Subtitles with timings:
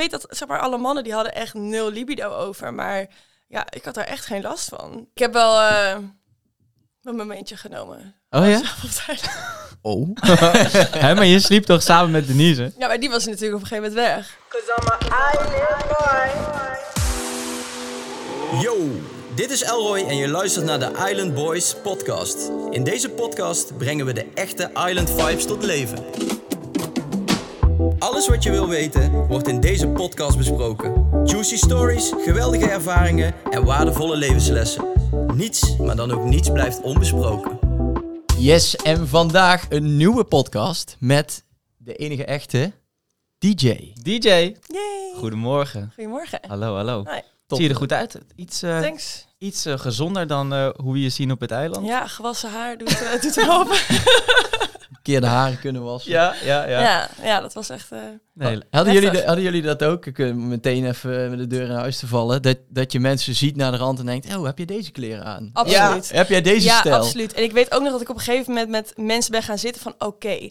[0.00, 2.74] weet dat zeg maar, alle mannen die hadden echt nul libido over.
[2.74, 3.06] Maar
[3.48, 5.08] ja, ik had daar echt geen last van.
[5.14, 5.96] Ik heb wel eh,
[7.02, 8.14] een momentje genomen.
[8.30, 8.60] Oh ja?
[9.82, 10.08] Oh.
[11.04, 12.72] Hè, maar je sliep toch samen met Denise?
[12.78, 14.38] Ja, maar die was natuurlijk op een gegeven moment weg.
[18.62, 19.00] Yo,
[19.34, 22.50] dit is Elroy en je luistert naar de Island Boys podcast.
[22.70, 26.04] In deze podcast brengen we de echte Island vibes tot leven.
[28.00, 31.08] Alles wat je wil weten wordt in deze podcast besproken.
[31.24, 34.84] Juicy stories, geweldige ervaringen en waardevolle levenslessen.
[35.34, 37.58] Niets, maar dan ook niets blijft onbesproken.
[38.38, 41.44] Yes, en vandaag een nieuwe podcast met
[41.76, 42.72] de enige echte
[43.38, 43.92] DJ.
[44.02, 44.56] DJ, Yay.
[45.16, 45.92] goedemorgen.
[45.94, 46.40] Goedemorgen.
[46.48, 47.02] Hallo, hallo.
[47.04, 47.20] Hi.
[47.46, 48.18] Zie je er goed uit?
[48.36, 49.26] Iets, eh, Thanks.
[49.38, 51.86] iets eh, gezonder dan eh, hoe we je zien op het eiland?
[51.86, 53.48] Ja, gewassen haar doet, uh, doet er
[55.02, 56.10] keer de haren kunnen wassen.
[56.12, 56.68] ja, ja.
[56.68, 56.80] ja.
[56.80, 57.08] Ja.
[57.22, 57.92] Ja, dat was echt...
[57.92, 57.98] eh,
[58.34, 60.06] Nee, Hadden jullie, de- hadden jullie dat ook?
[60.06, 62.42] Ik eh, meteen even met de deur in huis te vallen.
[62.42, 65.24] Dat, dat je mensen ziet naar de rand en denkt: Oh, heb je deze kleren
[65.24, 65.50] aan?
[65.52, 66.10] Absoluut.
[66.12, 66.94] Heb jij deze ja, stijl?
[66.94, 67.32] absoluut.
[67.32, 69.58] En ik weet ook nog dat ik op een gegeven moment met mensen ben gaan
[69.58, 69.94] zitten van...
[69.98, 70.48] Oké,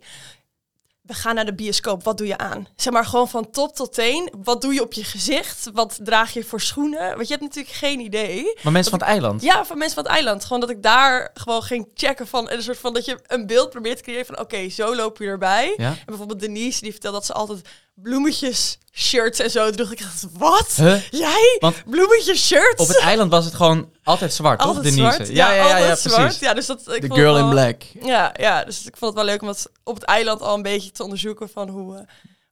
[1.09, 2.03] we gaan naar de bioscoop.
[2.03, 2.67] Wat doe je aan?
[2.75, 4.33] Zeg maar gewoon van top tot teen.
[4.43, 5.69] Wat doe je op je gezicht?
[5.73, 7.15] Wat draag je voor schoenen?
[7.15, 8.57] Want je hebt natuurlijk geen idee.
[8.63, 9.41] Maar mensen van het eiland?
[9.41, 10.45] Ja, van mensen van het eiland.
[10.45, 12.49] Gewoon dat ik daar gewoon ging checken van...
[12.49, 14.39] Een soort van dat je een beeld probeert te creëren van...
[14.39, 15.73] Oké, zo loop je erbij.
[15.77, 15.89] Ja?
[15.89, 17.61] En bijvoorbeeld Denise, die vertelt dat ze altijd
[18.03, 19.91] bloemetjes shirts en zo droeg.
[19.91, 20.73] Ik dacht, wat?
[20.75, 21.01] Huh?
[21.09, 21.57] Jij?
[21.59, 22.81] Want bloemetjes shirts?
[22.81, 25.13] op het eiland was het gewoon altijd zwart, toch, altijd Denise?
[25.13, 25.29] zwart.
[25.29, 26.21] Ja, ja, ja, ja, altijd zwart.
[26.21, 26.39] precies.
[26.39, 27.81] Ja, dus dat, ik The vond het girl in wel- black.
[28.01, 30.61] Ja, ja, dus ik vond het wel leuk om dat op het eiland al een
[30.61, 32.01] beetje te onderzoeken van hoe, eh,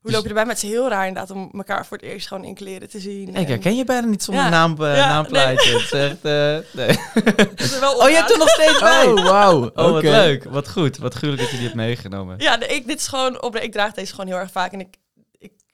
[0.00, 0.44] hoe loop je erbij.
[0.44, 3.00] Maar het is heel raar inderdaad om elkaar voor het eerst gewoon in kleren te
[3.00, 3.28] zien.
[3.28, 4.50] Ik En- herken je bijna niet zonder Ja.
[4.50, 5.72] naam, uh, Ja, naampleitje.
[5.72, 6.98] Het is echt, eh, nee.
[7.50, 9.06] Het is er wel Oh, je hebt er nog steeds bij?
[9.06, 9.64] Oh, wauw.
[9.66, 10.10] Oh, wat Oké.
[10.10, 10.44] leuk.
[10.44, 10.96] Wat goed.
[10.98, 12.34] Wat gruwelijk dat je die hebt meegenomen.
[12.38, 14.94] Ja, ik, dit is gewoon op, ik draag deze gewoon heel erg vaak en ik,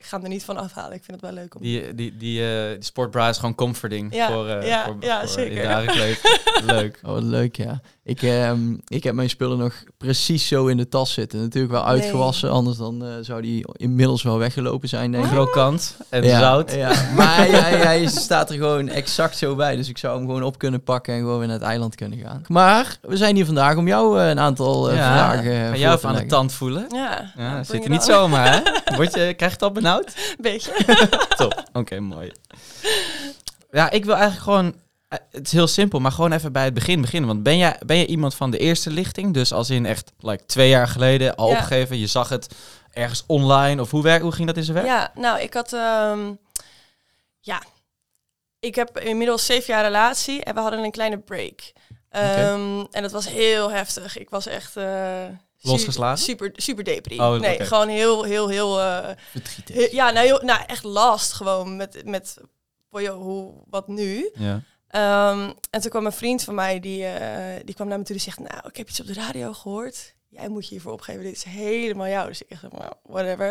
[0.05, 0.97] ik ga hem er niet van afhalen.
[0.97, 1.63] Ik vind het wel leuk om.
[1.63, 5.21] Die, die, die, eh, die sportbra is gewoon comforting Ja, voor, eh ja, voor, ja,
[5.21, 5.63] voor zeker.
[6.75, 7.01] Leuk.
[7.03, 7.81] Oh, leuk, ja.
[8.07, 11.41] Ik, ehm, ik heb mijn spullen nog precies zo in de tas zitten.
[11.41, 15.31] Natuurlijk wel uitgewassen, anders dan eh, zou die inmiddels wel weggelopen zijn, denk ik.
[15.31, 16.73] Krokant en ja, zout.
[16.75, 19.77] Ja, maar hij, hij, hij staat er gewoon exact zo bij.
[19.77, 22.19] Dus ik zou hem gewoon op kunnen pakken en gewoon weer naar het eiland kunnen
[22.19, 22.43] gaan.
[22.49, 25.97] Maar we zijn hier vandaag om jou eh, een aantal eh, Ja, vragen voor jou
[25.97, 26.87] even aan de tand voelen.
[26.89, 28.61] Ja, Ja, bring zit it er niet zomaar, hè?
[28.97, 30.07] Word je, krijg je het al benauwd?
[30.07, 30.73] Een beetje.
[31.37, 31.65] Top.
[31.73, 32.33] Oké, mooi.
[33.71, 34.75] Ja, ik wil eigenlijk gewoon...
[35.15, 37.29] eh, Het is heel simpel, maar gewoon even bij het begin beginnen.
[37.31, 39.35] Want ben jij, ben jij iemand van de eerste lichting?
[39.35, 41.55] Dus als in echt like, twee jaar geleden al Ja.
[41.55, 41.99] opgegeven.
[41.99, 42.55] Je zag het
[42.93, 43.81] ergens online.
[43.83, 44.89] Of hoe, werk, hoe ging dat in zijn werk?
[44.89, 45.73] Ja, nou, ik had...
[45.73, 46.33] ehm,
[47.41, 47.63] ja,
[48.61, 51.73] ik heb inmiddels zeven jaar relatie en we hadden een kleine break.
[52.11, 54.19] Ehm, En dat was heel heftig.
[54.19, 54.73] Ik was echt...
[54.73, 56.19] su- Losgeslagen?
[56.25, 57.21] Super, super depri.
[57.21, 58.81] Oh, nee, gewoon heel, heel, heel...
[58.81, 59.09] eh,
[59.73, 62.03] heel- ja, nou, heel, nou, echt last gewoon met...
[62.05, 62.37] met
[63.13, 64.31] hoe, wat nu?
[64.35, 64.61] Ja.
[64.95, 68.15] Ehm, en toen kwam een vriend van mij, die, eh, die kwam naar me toe
[68.17, 70.15] en zegt, nou, ik heb iets op de radio gehoord.
[70.29, 72.29] Jij moet je hiervoor opgeven, dit is helemaal jou.
[72.29, 73.51] Dus ik echt, nou, whatever.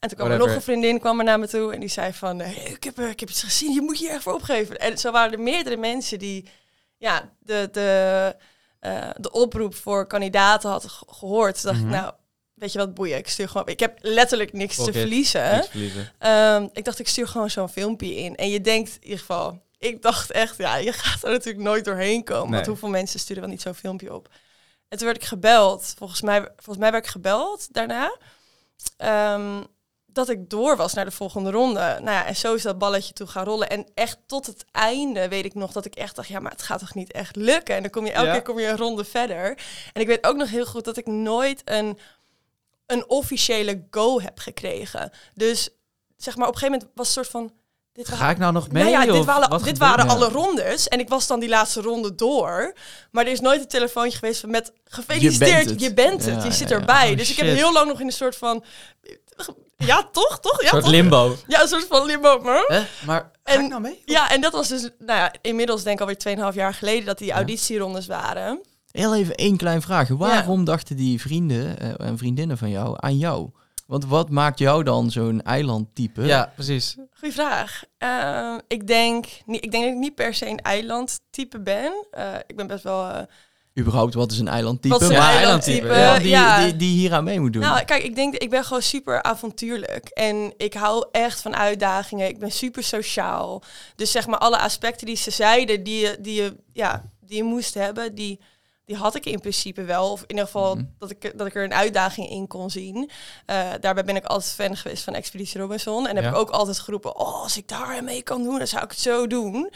[0.00, 2.12] En toen kwam er nog een vriendin kwam er naar me toe en die zei
[2.12, 4.78] van, ik, heb, ik heb iets gezien, je moet je ervoor opgeven.
[4.78, 6.48] En zo waren er meerdere mensen die,
[6.96, 8.36] ja, de, de,
[8.80, 11.60] eh, de oproep voor kandidaten had ge- gehoord.
[11.60, 11.94] Toen dacht Mhm.
[11.94, 12.12] ik, nou,
[12.54, 15.50] weet je wat, boeien, ik stuur gewoon, ik heb letterlijk niks te verliezen.
[15.52, 16.12] Niks verliezen.
[16.18, 18.36] Ehm, ik dacht, ik stuur gewoon zo'n filmpje in.
[18.36, 19.64] En je denkt in ieder geval...
[19.78, 22.44] Ik dacht echt, ja, je gaat er natuurlijk nooit doorheen komen.
[22.46, 22.54] Nee.
[22.54, 24.28] Want hoeveel mensen sturen wel niet zo'n filmpje op?
[24.88, 25.94] En toen werd ik gebeld.
[25.98, 28.16] Volgens mij, volgens mij werd ik gebeld daarna.
[28.96, 29.62] ehm,
[30.06, 31.80] dat ik door was naar de volgende ronde.
[31.80, 33.68] Nou ja, en zo is dat balletje toe gaan rollen.
[33.70, 36.28] En echt tot het einde weet ik nog dat ik echt dacht...
[36.28, 37.74] ja, maar het gaat toch niet echt lukken?
[37.74, 38.32] En dan kom je elke Ja.
[38.32, 39.58] keer kom je een ronde verder.
[39.92, 41.98] En ik weet ook nog heel goed dat ik nooit een,
[42.86, 45.10] een officiële go heb gekregen.
[45.34, 45.68] Dus
[46.16, 47.52] zeg maar, op een gegeven moment was het soort van...
[47.96, 48.82] Dit Ga ik nou nog mee?
[48.82, 50.10] nou ja, dit of waren, wat dit waren er?
[50.10, 50.88] alle rondes.
[50.88, 52.74] En ik was dan die laatste ronde door.
[53.10, 56.34] Maar er is nooit een telefoontje geweest van met gefeliciteerd, je bent het.
[56.34, 56.80] het, je, Ja, zit ja, ja.
[56.80, 57.10] erbij.
[57.10, 58.64] Oh, dus ik heb heel lang nog in een soort van...
[59.76, 60.38] Ja, toch?
[60.40, 60.56] toch?
[60.62, 60.92] Ja, Een soort toch?
[60.92, 61.36] limbo.
[61.46, 62.38] Ja, een soort van limbo.
[62.40, 62.80] Maar, Hè?
[63.06, 64.02] Maar En- ik nou mee?
[64.04, 67.18] ja, en dat was dus nou ja, inmiddels denk ik alweer 2,5 jaar geleden dat
[67.18, 68.60] die auditierondes waren.
[68.90, 70.16] Heel even één klein vraagje.
[70.16, 73.48] Waarom dachten die vrienden eh, en vriendinnen van jou aan jou?
[73.86, 76.22] Want wat maakt jou dan zo'n eilandtype?
[76.22, 76.96] Ja, precies.
[77.18, 77.82] Goeie vraag.
[77.98, 82.06] Eh, ik, denk, niet, ik denk dat ik niet per se een eilandtype ben.
[82.10, 83.04] Eh, ik ben best wel...
[83.06, 83.22] eh,
[83.78, 84.88] Überhaupt, wat is een eilandtype?
[84.94, 85.86] Wat is een Maar eilandtype?
[85.86, 86.64] ja, die, Ja.
[86.64, 87.62] die, die hier aan mee moet doen.
[87.62, 90.08] Nou, kijk, ik denk, ik ben gewoon super avontuurlijk.
[90.08, 92.28] En ik hou echt van uitdagingen.
[92.28, 93.62] Ik ben super sociaal.
[93.96, 97.42] Dus zeg maar, alle aspecten die ze zeiden, die je, die je, ja, die je
[97.44, 98.40] moest hebben, die,
[98.86, 100.10] die had ik in principe wel.
[100.10, 100.84] Of in ieder geval Mhm.
[100.98, 103.10] dat, ik, dat ik er een uitdaging in kon zien.
[103.46, 106.06] Eh, daarbij ben ik altijd fan geweest van Expeditie Robinson.
[106.06, 106.30] En heb Ja.
[106.30, 108.98] ik ook altijd geroepen, oh, als ik daar mee kan doen, dan zou ik het
[108.98, 109.70] zo doen.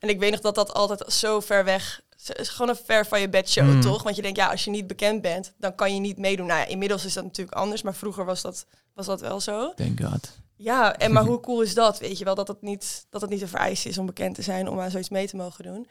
[0.00, 2.00] En ik weet nog dat dat altijd zo ver weg...
[2.26, 3.80] Het is gewoon een ver van je bed show, Mm.
[3.80, 4.02] toch?
[4.02, 6.46] Want je denkt, ja, als je niet bekend bent, dan kan je niet meedoen.
[6.46, 9.72] Nou ja, inmiddels is dat natuurlijk anders, maar vroeger was dat, was dat wel zo.
[9.74, 10.30] Thank God.
[10.56, 11.98] Ja, en maar hoe cool is dat?
[11.98, 14.42] Weet je wel dat het niet, dat het niet een vereiste is om bekend te
[14.42, 15.86] zijn om aan zoiets mee te mogen doen.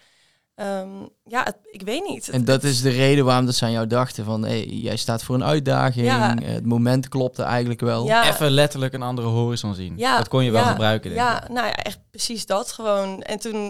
[0.55, 0.89] Ehm,
[1.23, 2.29] ja, het- ik weet niet.
[2.29, 5.23] En dat is de reden waarom dat ze aan jou dachten van, hey, jij staat
[5.23, 6.05] voor een uitdaging.
[6.05, 6.35] Ja.
[6.37, 8.05] eh, Het moment klopte eigenlijk wel.
[8.05, 9.93] ja, Even letterlijk een andere horizon zien.
[9.97, 11.49] Ja, dat kon je wel ja, gebruiken, denk ja, ik.
[11.49, 13.21] nou ja, echt precies dat gewoon.
[13.21, 13.61] En toen,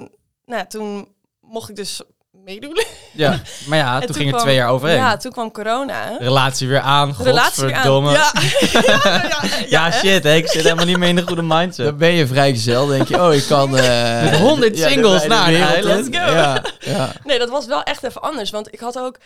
[0.45, 1.07] nou, ja, toen
[1.41, 2.01] mocht ik dus
[2.45, 2.83] meedoen.
[3.11, 4.97] Ja, maar ja, En toen, ging er kwam- twee jaar overheen.
[4.97, 6.17] Ja, toen kwam corona.
[6.19, 7.81] Relatie weer aan, Relatie weer aan.
[7.83, 8.11] godverdomme.
[8.11, 8.31] Ja,
[8.71, 9.99] ja, ja, Ja, ja, hè?
[9.99, 11.85] shit, hè, ik zit helemaal niet meer in de goede mindset.
[11.85, 13.77] Dan ben je vrijgezel, denk je, oh, ik kan...
[13.77, 15.51] eh, Met 100 ja, de singles naar.
[15.81, 16.31] Let's go.
[16.31, 17.11] Ja, ja.
[17.23, 18.49] Nee, dat was wel echt even anders.
[18.49, 19.17] Want ik had ook...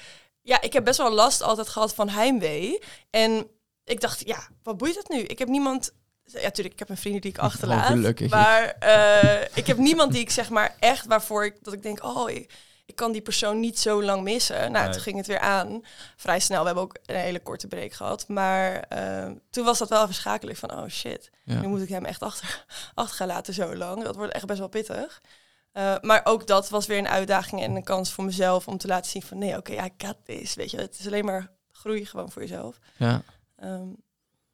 [0.42, 2.80] Ja, ik heb best wel last altijd gehad van heimwee.
[3.10, 3.48] En
[3.83, 5.19] ik dacht, ja, wat boeit het nu?
[5.19, 5.92] Ik heb niemand...
[6.24, 7.86] Ja, natuurlijk, ik heb een vrienden die ik achterlaat.
[7.86, 8.30] gelukkig.
[8.30, 11.56] Maar eh, ik heb niemand die ik zeg maar echt waarvoor ik...
[11.62, 12.51] Dat ik denk, oh, ik
[13.00, 14.72] kan die persoon niet zo lang missen.
[14.72, 14.94] Nou, Nee.
[14.94, 15.81] toen ging het weer aan.
[16.16, 16.60] Vrij snel.
[16.60, 18.28] We hebben ook een hele korte break gehad.
[18.28, 21.30] Maar eh, toen was dat wel even van, oh shit.
[21.44, 21.60] Ja.
[21.62, 24.04] Nu moet ik hem echt achter, achter gaan laten zo lang.
[24.04, 25.22] Dat wordt echt best wel pittig.
[25.72, 28.88] Eh, maar ook dat was weer een uitdaging en een kans voor mezelf om te
[28.88, 30.56] laten zien van nee, oké, I got this.
[30.56, 32.80] Weet je, het is alleen maar groei gewoon voor jezelf.
[32.98, 33.22] ja.
[33.56, 33.88] Ehm,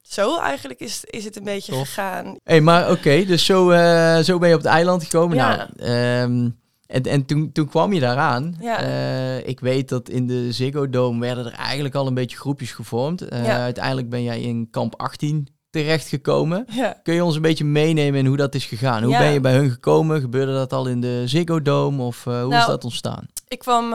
[0.01, 1.88] zo eigenlijk is, is het een beetje Tof.
[1.88, 2.36] gegaan.
[2.44, 5.38] hey, maar oké, dus zo, eh, zo ben je op het eiland gekomen.
[5.38, 5.56] Ja.
[5.56, 6.50] Nou, ehm,
[6.87, 8.55] en en toen, toen kwam je daaraan.
[8.59, 8.79] Ja.
[8.81, 12.71] Eh, ik weet dat in de Ziggo Dome werden er eigenlijk al een beetje groepjes
[12.71, 13.21] gevormd.
[13.21, 13.57] Eh, Ja.
[13.63, 16.65] Uiteindelijk ben jij in kamp 18 terechtgekomen.
[16.69, 16.99] Ja.
[17.03, 19.03] Kun je ons een beetje meenemen in hoe dat is gegaan?
[19.03, 19.19] Hoe Ja.
[19.19, 20.21] ben je bij hun gekomen?
[20.21, 23.25] Gebeurde dat al in de Ziggo Dome of eh, hoe is Nou, dat ontstaan?
[23.47, 23.93] Ik, kwam,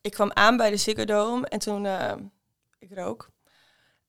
[0.00, 1.86] ik kwam aan bij de Ziggo Dome en toen
[2.78, 3.30] ik rook.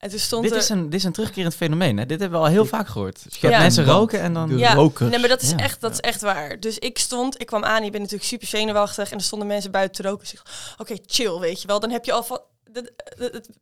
[0.06, 0.58] En toen stond Dit er...
[0.58, 2.06] is, een, dit is een terugkerend fenomeen, hè?
[2.06, 3.24] Dit hebben we al heel vaak gehoord.
[3.24, 3.60] Dus je hebt Ja.
[3.62, 4.58] mensen roken en dan...
[4.58, 5.10] Ja, rokers.
[5.10, 5.58] Nee, maar dat is, Ja.
[5.58, 6.60] echt, dat is echt waar.
[6.60, 9.12] Dus ik stond, ik kwam aan, je bent natuurlijk super zenuwachtig.
[9.12, 10.24] En er stonden mensen buiten te roken.
[10.24, 11.80] Dus ik dacht, oké, chill, weet je wel.
[11.80, 12.40] Dan heb je al van...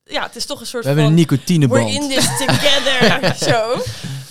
[0.03, 1.17] ja, het is toch een soort We hebben van...
[1.17, 1.89] een We're nicotineband.
[1.89, 3.35] in this together.
[3.49, 3.71] Zo.
[3.71, 3.79] Uh,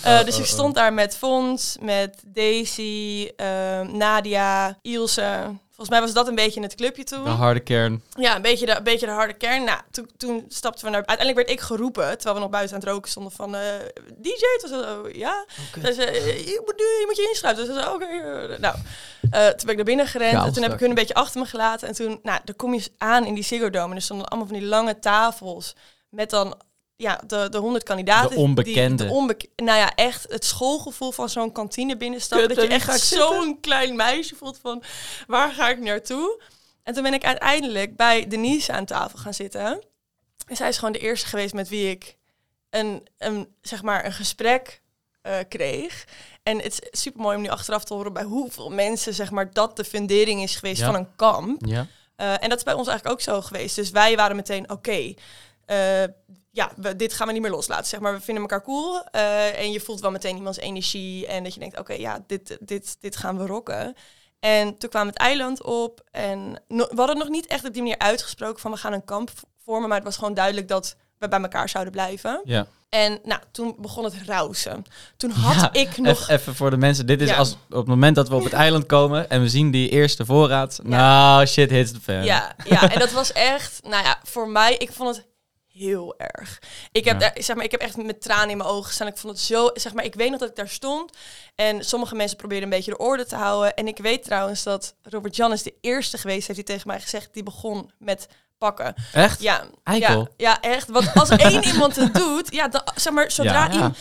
[0.05, 0.51] Oh, dus oh, ik oh.
[0.51, 5.57] stond daar met Fons, met Daisy, ehm, Nadia, Ilse.
[5.75, 7.23] Volgens mij was dat een beetje het clubje toen.
[7.23, 8.03] De harde kern.
[8.15, 9.63] Ja, een beetje de, een beetje de harde kern.
[9.63, 11.05] Nou, toen, toen stapten we naar...
[11.05, 13.55] Uiteindelijk werd ik geroepen, terwijl we nog buiten aan het roken stonden van...
[13.55, 13.61] eh,
[14.17, 15.45] DJ, toen zei zo, ja.
[15.81, 17.65] Zei, eh, je, moet, nu- je moet je inschrijven.
[17.65, 18.05] Dus ze zei, oké.
[18.05, 18.75] eh, nou,
[19.31, 20.33] eh, toen ben ik naar binnen gerend.
[20.45, 21.87] En toen heb ik hun een beetje achter me gelaten.
[21.87, 23.89] En toen, nou, dan kom je aan in die Ziggo Dome.
[23.89, 25.75] En er stonden allemaal van die lange tafels
[26.09, 26.55] met dan...
[26.95, 28.29] Ja, de, de 100 kandidaten.
[28.29, 29.05] De die- onbekende.
[29.05, 32.47] de onbek- nou ja, echt het schoolgevoel van zo'n kantine binnenstappen.
[32.55, 34.83] Dat je echt zo'n klein meisje voelt van,
[35.27, 36.41] waar ga ik naartoe?
[36.83, 39.83] En toen ben ik uiteindelijk bij Denise aan tafel gaan zitten.
[40.47, 42.17] En zij is gewoon de eerste geweest met wie ik
[42.69, 44.81] een, een, zeg maar een gesprek
[45.21, 46.05] eh, kreeg.
[46.43, 49.51] En het is super mooi om nu achteraf te horen bij hoeveel mensen zeg maar,
[49.53, 50.85] dat de fundering is geweest Ja.
[50.85, 51.65] van een kamp.
[51.65, 51.87] Ja.
[52.15, 53.75] Eh, en dat is bij ons eigenlijk ook zo geweest.
[53.75, 55.13] Dus wij waren meteen, oké,
[55.65, 56.03] eh,
[56.55, 57.85] ja, we, dit gaan we niet meer loslaten.
[57.85, 59.03] Zeg maar, we vinden elkaar cool.
[59.11, 61.27] eh, en je voelt wel meteen iemands energie.
[61.27, 63.95] En dat je denkt, oké, ja, dit, dit, dit gaan we rocken.
[64.39, 66.01] En toen kwam het eiland op.
[66.11, 69.05] En no- we hadden nog niet echt op die manier uitgesproken van we gaan een
[69.05, 69.31] kamp
[69.65, 69.87] vormen.
[69.87, 72.41] Maar het was gewoon duidelijk dat we bij elkaar zouden blijven.
[72.43, 72.67] ja.
[72.89, 74.85] En nou, toen begon het rausen.
[75.17, 76.29] Toen had Ja, ik nog...
[76.29, 77.05] Even, voor de mensen.
[77.05, 77.35] Dit is Ja.
[77.35, 80.25] als op het moment dat we op het eiland komen en we zien die eerste
[80.25, 80.79] voorraad.
[80.83, 82.23] Nou, shit hits the fan.
[82.23, 85.25] Ja, ja, en dat was echt, nou ja, voor mij, ik vond het
[85.73, 86.59] heel erg.
[86.91, 87.29] Ik heb, Ja.
[87.29, 89.07] daar, zeg maar, ik heb echt met tranen in mijn ogen gestaan.
[89.07, 91.17] Ik vond het zo, zeg maar, ik weet nog dat ik daar stond.
[91.55, 93.73] En sommige mensen probeerden een beetje de orde te houden.
[93.73, 96.99] En ik weet trouwens dat Robert Jan is de eerste geweest, heeft hij tegen mij
[97.01, 98.27] gezegd, die begon met
[98.57, 98.95] pakken.
[99.13, 99.41] Echt?
[99.41, 100.19] Ja, Eikel.
[100.37, 100.89] ja, ja, echt.
[100.89, 103.91] Want als één iemand het doet, ja, dan, zeg maar, zodra Ja.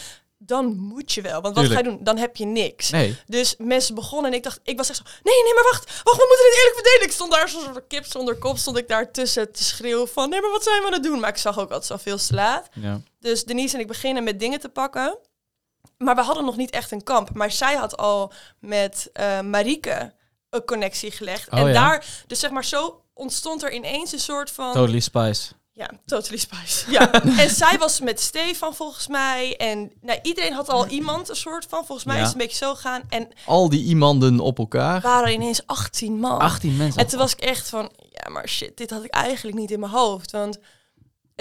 [0.47, 1.41] Dan moet je wel.
[1.41, 1.99] Want wat ga je doen?
[2.01, 2.91] Dan heb je niks.
[2.91, 3.17] Nee.
[3.27, 6.17] Dus mensen begonnen en ik dacht, ik was echt zo, nee, nee, maar wacht, wacht,
[6.17, 7.07] we moeten dit eerlijk verdelen.
[7.07, 10.41] Ik stond daar een kip zonder kop, stond ik daar tussen te schreeuwen van, nee,
[10.41, 11.21] maar wat zijn we aan het doen?
[11.21, 12.69] Maar ik zag ook altijd zo veel te laat.
[12.73, 13.01] Ja.
[13.21, 15.19] Dus Denise en ik beginnen met dingen te pakken.
[15.99, 17.35] Maar we hadden nog niet echt een kamp.
[17.35, 19.11] Maar zij had al met
[19.45, 20.15] Marieke
[20.51, 21.51] een connectie gelegd.
[21.51, 21.73] Oh, en ja.
[21.73, 24.73] daar, dus zeg maar zo ontstond er ineens een soort van...
[24.73, 25.53] Totally Spice.
[25.75, 26.91] Ja, totally spice.
[26.91, 27.13] Ja.
[27.43, 29.57] en zij was met Stefan volgens mij.
[29.57, 31.85] En nou, iedereen had al iemand een soort van.
[31.85, 32.21] Volgens mij Ja.
[32.23, 33.03] is het een beetje zo gegaan.
[33.09, 35.01] En Al die iemanden op elkaar.
[35.01, 36.39] waren ineens 18 man.
[36.39, 37.01] 18 mensen.
[37.01, 39.81] En toen was ik echt van, ja, maar shit, dit had ik eigenlijk niet in
[39.81, 40.31] mijn hoofd.
[40.31, 40.59] Want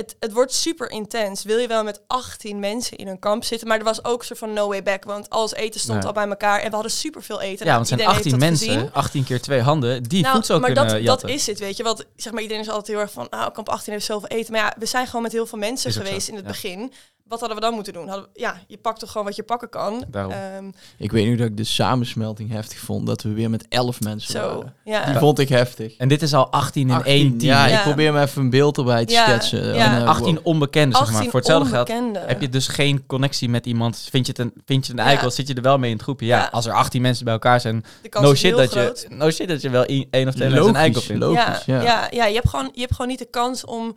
[0.01, 1.43] het, het wordt super intens.
[1.43, 3.67] Wil je wel met 18 mensen in een kamp zitten?
[3.67, 5.03] Maar er was ook een soort van no way back.
[5.03, 6.59] Want alles eten stond al bij elkaar.
[6.59, 7.65] En we hadden super veel eten.
[7.65, 8.93] Ja, want het zijn Iedereen heeft 18 dat mensen, gezien.
[8.93, 11.29] 18 keer twee handen, die Nou, voedsel maar kunnen dat, dat jatten.
[11.29, 11.83] is het, weet je.
[11.83, 13.29] Want zeg maar, iedereen is altijd heel erg van...
[13.29, 14.51] Ah, kamp 18 heeft zoveel eten.
[14.53, 16.51] Maar ja, we zijn gewoon met heel veel mensen Is geweest in het ja.
[16.51, 16.93] begin.
[17.31, 18.07] Wat hadden we dan moeten doen?
[18.07, 20.03] Hadden we- ja, je pakt toch gewoon wat je pakken kan.
[20.07, 20.31] Daarom.
[20.31, 20.65] Ehm,
[20.97, 23.05] Ik weet nu dat ik de samensmelting heftig vond.
[23.07, 24.73] Dat we weer met elf mensen zo, waren.
[24.85, 25.05] ja.
[25.05, 25.95] Die vond ik heftig.
[25.97, 27.51] En dit is al 18 in 18, één team.
[27.51, 27.77] Ja, Ja.
[27.77, 29.75] ik probeer me even een beeld erbij te Ja, schetsen.
[29.75, 29.95] ja.
[29.95, 31.15] En, eh, 18 onbekenden, zeg maar.
[31.15, 32.27] 18 Voor hetzelfde geld onbekenden.
[32.27, 34.07] heb je dus geen connectie met iemand.
[34.09, 35.95] Vind je het een, vind je het een eikel, zit je er wel mee in
[35.95, 36.25] het groepje.
[36.25, 36.49] Ja, Ja.
[36.51, 39.05] als er 18 mensen bij elkaar zijn, De kans no is shit, heel dat groot.
[39.09, 41.23] je, no shit dat je wel één of twee mensen een eikel Logisch, vindt.
[41.23, 41.65] logisch.
[41.65, 41.81] ja, ja.
[41.81, 42.07] ja.
[42.11, 43.95] Ja, je, hebt gewoon, je hebt gewoon niet de kans om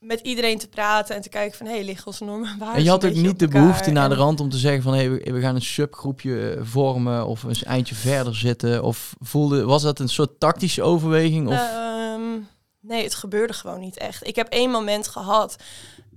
[0.00, 1.66] met iedereen te praten en te kijken van...
[1.66, 4.08] hé, hey, liggen onze normen en waarden En je had ook niet de behoefte naar
[4.08, 4.94] de rand om te zeggen van...
[4.94, 8.82] hé, we, we gaan een subgroepje eh, vormen of een eindje verder zitten.
[8.82, 11.48] Of voelde, was dat een soort tactische overweging?
[11.48, 12.38] Of, Ehm,
[12.80, 14.26] nee, het gebeurde gewoon niet echt.
[14.26, 15.56] Ik heb één moment gehad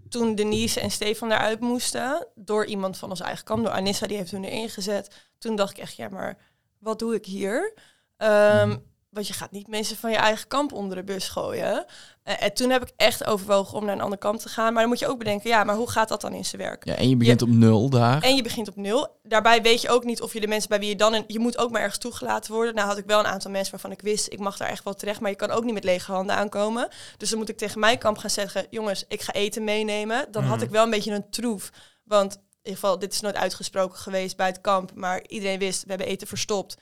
[0.09, 2.27] toen Denise en Stefan daaruit moesten.
[2.35, 5.29] Door iemand van ons eigen kamp, door Anissa, die heeft hun erin gezet.
[5.37, 6.37] Toen dacht ik echt, ja, maar
[6.79, 7.73] wat doe ik hier?
[8.17, 8.77] Ehm, Mhm.
[9.13, 11.85] Want je gaat niet mensen van je eigen kamp onder de bus gooien.
[12.23, 14.71] Eh, en toen heb ik echt overwogen om naar een ander kamp te gaan.
[14.73, 16.85] Maar dan moet je ook bedenken, ja, maar hoe gaat dat dan in zijn werk?
[16.85, 18.21] ja, en je begint op nul daar.
[18.23, 19.19] En je begint op nul.
[19.23, 21.15] Daarbij weet je ook niet of je de mensen bij wie je dan...
[21.15, 22.75] In, je moet ook maar ergens toegelaten worden.
[22.75, 24.31] Nou had ik wel een aantal mensen waarvan ik wist...
[24.31, 26.87] ik mag daar echt wel terecht, maar je kan ook niet met lege handen aankomen.
[27.17, 28.65] Dus dan moet ik tegen mijn kamp gaan zeggen...
[28.69, 30.27] jongens, ik ga eten meenemen.
[30.31, 30.65] Dan had Mhm.
[30.65, 31.69] ik wel een beetje een troef.
[32.03, 34.91] Want in ieder geval, dit is nooit uitgesproken geweest bij het kamp...
[34.95, 36.77] maar iedereen wist, we hebben eten verstopt.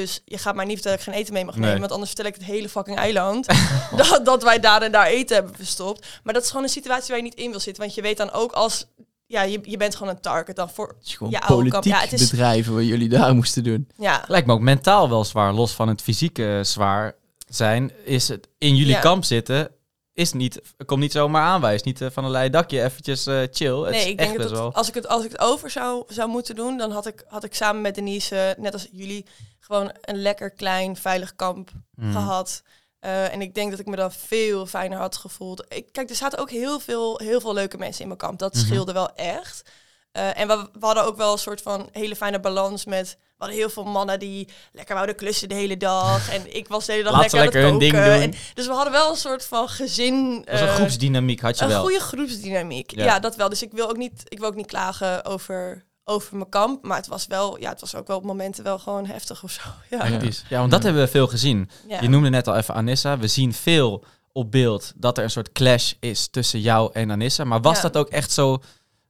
[0.00, 1.62] Dus je gaat maar niet vertellen dat ik geen eten mee mag Nee.
[1.64, 1.80] nemen...
[1.80, 3.46] want anders vertel ik het hele fucking eiland...
[3.96, 6.06] dat, dat wij daar en daar eten hebben verstopt.
[6.22, 7.82] Maar dat is gewoon een situatie waar je niet in wil zitten.
[7.82, 8.86] Want je weet dan ook als...
[9.26, 11.92] Ja, je, je bent gewoon een target dan voor Het is gewoon Ja, oude politiek.
[11.92, 13.88] Ja, het is- bedrijven wat jullie daar moesten doen.
[13.98, 17.14] Ja, Lijkt me ook mentaal wel zwaar, los van het fysieke zwaar
[17.48, 17.92] zijn.
[18.04, 19.00] Is het in jullie Ja.
[19.00, 19.70] kamp zitten,
[20.14, 21.82] is niet, komt niet zomaar aanwijs.
[21.82, 23.76] Niet eh, van een leien dakje, eventjes eh, chill.
[23.80, 24.74] Het nee, is ik denk dat wel...
[24.74, 27.44] als, ik het, als ik het over zou, zou moeten doen, dan had ik, had
[27.44, 29.26] ik samen met Denise, eh, net als jullie,
[29.58, 32.12] gewoon een lekker klein, veilig kamp Mm.
[32.12, 32.62] gehad.
[32.98, 35.64] Eh, en ik denk dat ik me dan veel fijner had gevoeld.
[35.68, 38.38] Ik, kijk, er zaten ook heel veel, heel veel leuke mensen in mijn kamp.
[38.38, 38.64] Dat Mhm.
[38.64, 39.70] scheelde wel echt.
[40.12, 43.16] Eh, en we, we hadden ook wel een soort van hele fijne balans met...
[43.20, 46.30] We hadden heel veel mannen die lekker wouden klussen de hele dag.
[46.30, 47.92] En ik was de hele dag lekker, aan lekker het hun koken.
[48.02, 48.22] ding doen.
[48.22, 50.34] En, dus we hadden wel een soort van gezin...
[50.34, 51.80] Dat was een eh, groepsdynamiek, had je een wel.
[51.82, 52.94] goede groepsdynamiek.
[52.96, 53.04] Ja.
[53.04, 53.18] Ja.
[53.18, 53.48] dat wel.
[53.48, 56.84] Dus ik wil ook niet, ik wil ook niet klagen over, over mijn kamp.
[56.84, 59.50] Maar het was wel, ja, het was ook wel op momenten wel gewoon heftig of
[59.50, 59.60] zo.
[59.96, 60.06] Ja.
[60.06, 60.44] Ja, precies.
[60.48, 61.70] ja, want dat hebben we veel gezien.
[61.88, 62.00] Ja.
[62.00, 63.18] Je noemde net al even Anissa.
[63.18, 67.44] We zien veel op beeld dat er een soort clash is tussen jou en Anissa.
[67.44, 67.82] Maar was Ja.
[67.82, 68.62] dat ook echt zo,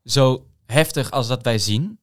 [0.05, 1.99] zo heftig als dat wij zien?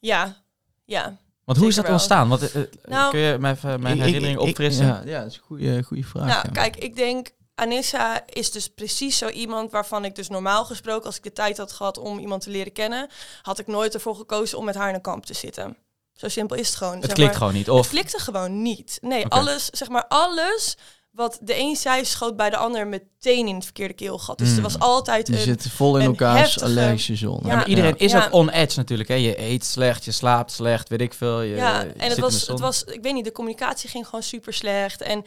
[0.00, 0.36] ja,
[0.84, 1.16] ja.
[1.44, 1.92] Want hoe is dat wel.
[1.92, 2.28] ontstaan?
[2.28, 4.86] Want, eh, eh, Nou, kun je mij even mijn Ik- herinnering ik- opfrissen?
[4.86, 6.26] ja, ja, dat is een goede, goede vraag.
[6.26, 6.50] Nou, ja.
[6.52, 11.16] kijk, ik denk, Anissa is dus precies zo iemand waarvan ik dus normaal gesproken, als
[11.16, 13.08] ik de tijd had gehad om iemand te leren kennen,
[13.42, 15.76] had ik nooit ervoor gekozen om met haar in een kamp te zitten.
[16.14, 16.94] Zo simpel is het gewoon.
[16.96, 17.38] het zeg klikt maar.
[17.38, 17.66] gewoon niet.
[17.66, 18.98] Het Of klikte gewoon niet.
[19.00, 20.76] Nee, alles, zeg maar, alles
[21.18, 24.38] wat de een zei, schoot bij de ander meteen in het verkeerde keelgat.
[24.38, 24.56] Dus Mm.
[24.56, 25.38] er was altijd een...
[25.38, 27.40] zitten vol in elkaars heftige- allergische zone.
[27.42, 28.24] Ja, Ja, maar iedereen is Ja.
[28.26, 29.08] ook on edge natuurlijk.
[29.08, 29.14] Hè?
[29.14, 31.40] Je eet slecht, je slaapt slecht, weet ik veel.
[31.40, 34.04] Je, ja, je en zit het was, het was, ik weet niet, de communicatie ging
[34.04, 35.00] gewoon super slecht.
[35.02, 35.24] En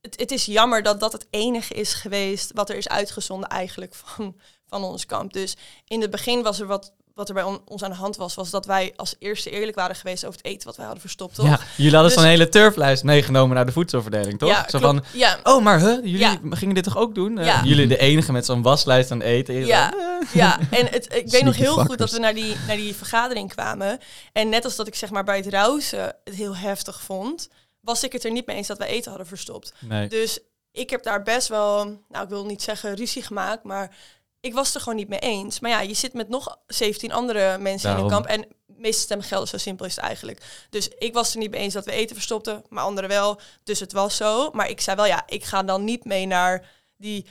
[0.00, 3.94] het, het is jammer dat dat het enige is geweest wat er is uitgezonden eigenlijk
[3.94, 5.32] van, van ons kamp.
[5.32, 5.56] Dus
[5.86, 8.34] in het begin was er wat, wat er bij on- ons aan de hand was,
[8.34, 11.34] was dat wij als eerste eerlijk waren geweest over het eten wat wij hadden verstopt,
[11.34, 11.46] toch?
[11.46, 14.48] Ja, jullie hadden Dus- zo'n hele turflijst meegenomen naar de voedselverdeling, toch?
[14.48, 14.84] Ja, Zo klopt.
[14.84, 16.38] van, ja, oh, maar huh, jullie Ja.
[16.50, 17.38] gingen dit toch ook doen?
[17.38, 17.62] Eh, Ja.
[17.64, 19.54] jullie de enige met zo'n waslijst aan eten.
[19.66, 19.92] Ja,
[20.32, 23.48] ja, en het, ik weet nog heel goed dat we naar die, naar die vergadering
[23.54, 23.98] kwamen.
[24.32, 27.48] En net als dat ik zeg maar bij het rauzen het heel heftig vond,
[27.80, 29.72] was ik het er niet mee eens dat we eten hadden verstopt.
[29.80, 30.08] Nee.
[30.08, 30.38] Dus
[30.72, 33.90] ik heb daar best wel, nou ik wil niet zeggen ruzie gemaakt, maar
[34.40, 35.60] ik was er gewoon niet mee eens.
[35.60, 39.26] Maar ja, je zit met nog 17 andere mensen in een kamp en meeste stemmen
[39.26, 40.66] gelden, zo simpel is het eigenlijk.
[40.70, 43.40] Dus ik was er niet mee eens dat we eten verstopten, maar anderen wel.
[43.64, 44.50] Dus het was zo.
[44.50, 47.26] Maar ik zei wel, ja, ik ga dan niet mee naar die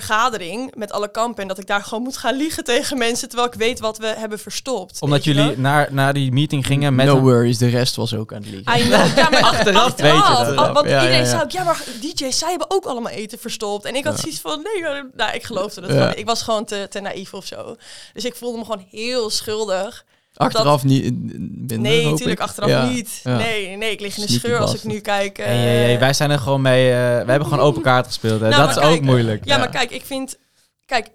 [0.00, 3.48] vergadering met alle kampen en dat ik daar gewoon moet gaan liegen tegen mensen terwijl
[3.52, 5.00] ik weet wat we hebben verstopt.
[5.02, 5.54] Omdat jullie wel?
[5.56, 7.06] naar, naar die meeting gingen met...
[7.06, 8.78] no een- worries, de rest was ook aan het liegen.
[8.78, 9.16] I know.
[9.16, 10.72] Ja, maar Achteraf weet je dat.
[10.72, 11.30] Want Ja, iedereen ja.
[11.30, 13.84] zei ook, ja, maar DJ's, zij hebben ook allemaal eten verstopt.
[13.84, 16.14] En ik had zoiets van, nee, maar- nou, ik geloofde gewoon.
[16.14, 17.76] Ik was gewoon te, te naïef of zo.
[18.12, 20.04] Dus ik voelde me gewoon heel schuldig.
[20.36, 22.46] Achteraf niet eh, minder, nee, hoop natuurlijk ik.
[22.46, 23.20] achteraf Ja, niet.
[23.24, 23.36] ja.
[23.36, 25.38] Nee, nee, ik lig in de Sneaky scheur als ik nu kijk.
[25.38, 26.90] eh, Hey, hey, hey, wij zijn er gewoon mee...
[26.90, 28.40] eh, wij hebben gewoon open kaart gespeeld.
[28.40, 28.48] Hè.
[28.48, 29.44] Nou, dat is ook moeilijk.
[29.44, 30.38] Ja, maar kijk, ik vind...
[30.86, 31.08] Kijk,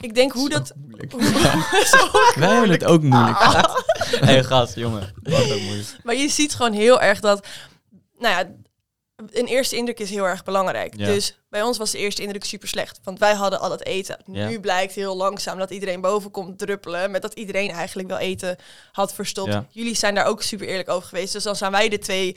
[0.00, 0.72] ik denk hoe dat...
[0.76, 1.12] Moeilijk.
[1.90, 2.08] Zo
[2.40, 3.38] Wij hebben het ook moeilijk.
[4.24, 5.14] hey, gast, jongen.
[5.22, 5.96] Dat is ook moeilijk.
[6.02, 7.46] Maar je ziet gewoon heel erg dat,
[8.18, 8.44] nou ja,
[9.26, 10.94] een eerste indruk is heel erg belangrijk.
[10.96, 11.06] Ja.
[11.06, 13.00] Dus bij ons was de eerste indruk super slecht.
[13.04, 14.18] Want wij hadden al dat eten.
[14.32, 14.48] Ja.
[14.48, 17.10] Nu blijkt heel langzaam dat iedereen boven komt druppelen.
[17.10, 18.56] Met dat iedereen eigenlijk wel eten
[18.92, 19.52] had verstopt.
[19.52, 19.66] Ja.
[19.70, 21.32] Jullie zijn daar ook super eerlijk over geweest.
[21.32, 22.36] Dus dan zijn wij de twee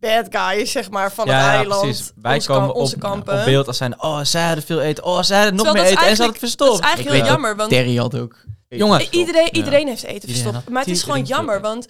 [0.00, 1.82] bad guys, zeg maar, van ja, het eiland.
[1.82, 2.12] precies.
[2.16, 3.38] Wij onze, komen onze op, kampen.
[3.38, 5.04] op beeld als zijn, oh, zij hadden veel eten.
[5.04, 6.08] Oh, zij hadden nog Terwijl meer eten.
[6.08, 6.84] En ze hadden het eigenlijk- Dat is verstopt.
[6.84, 7.56] eigenlijk Ik heel jammer.
[7.56, 8.44] Want Terry had ook...
[8.68, 9.50] Jongen, Iedereen, Ja.
[9.52, 10.68] iedereen heeft eten verstopt.
[10.68, 11.86] Maar het is gewoon jammer, want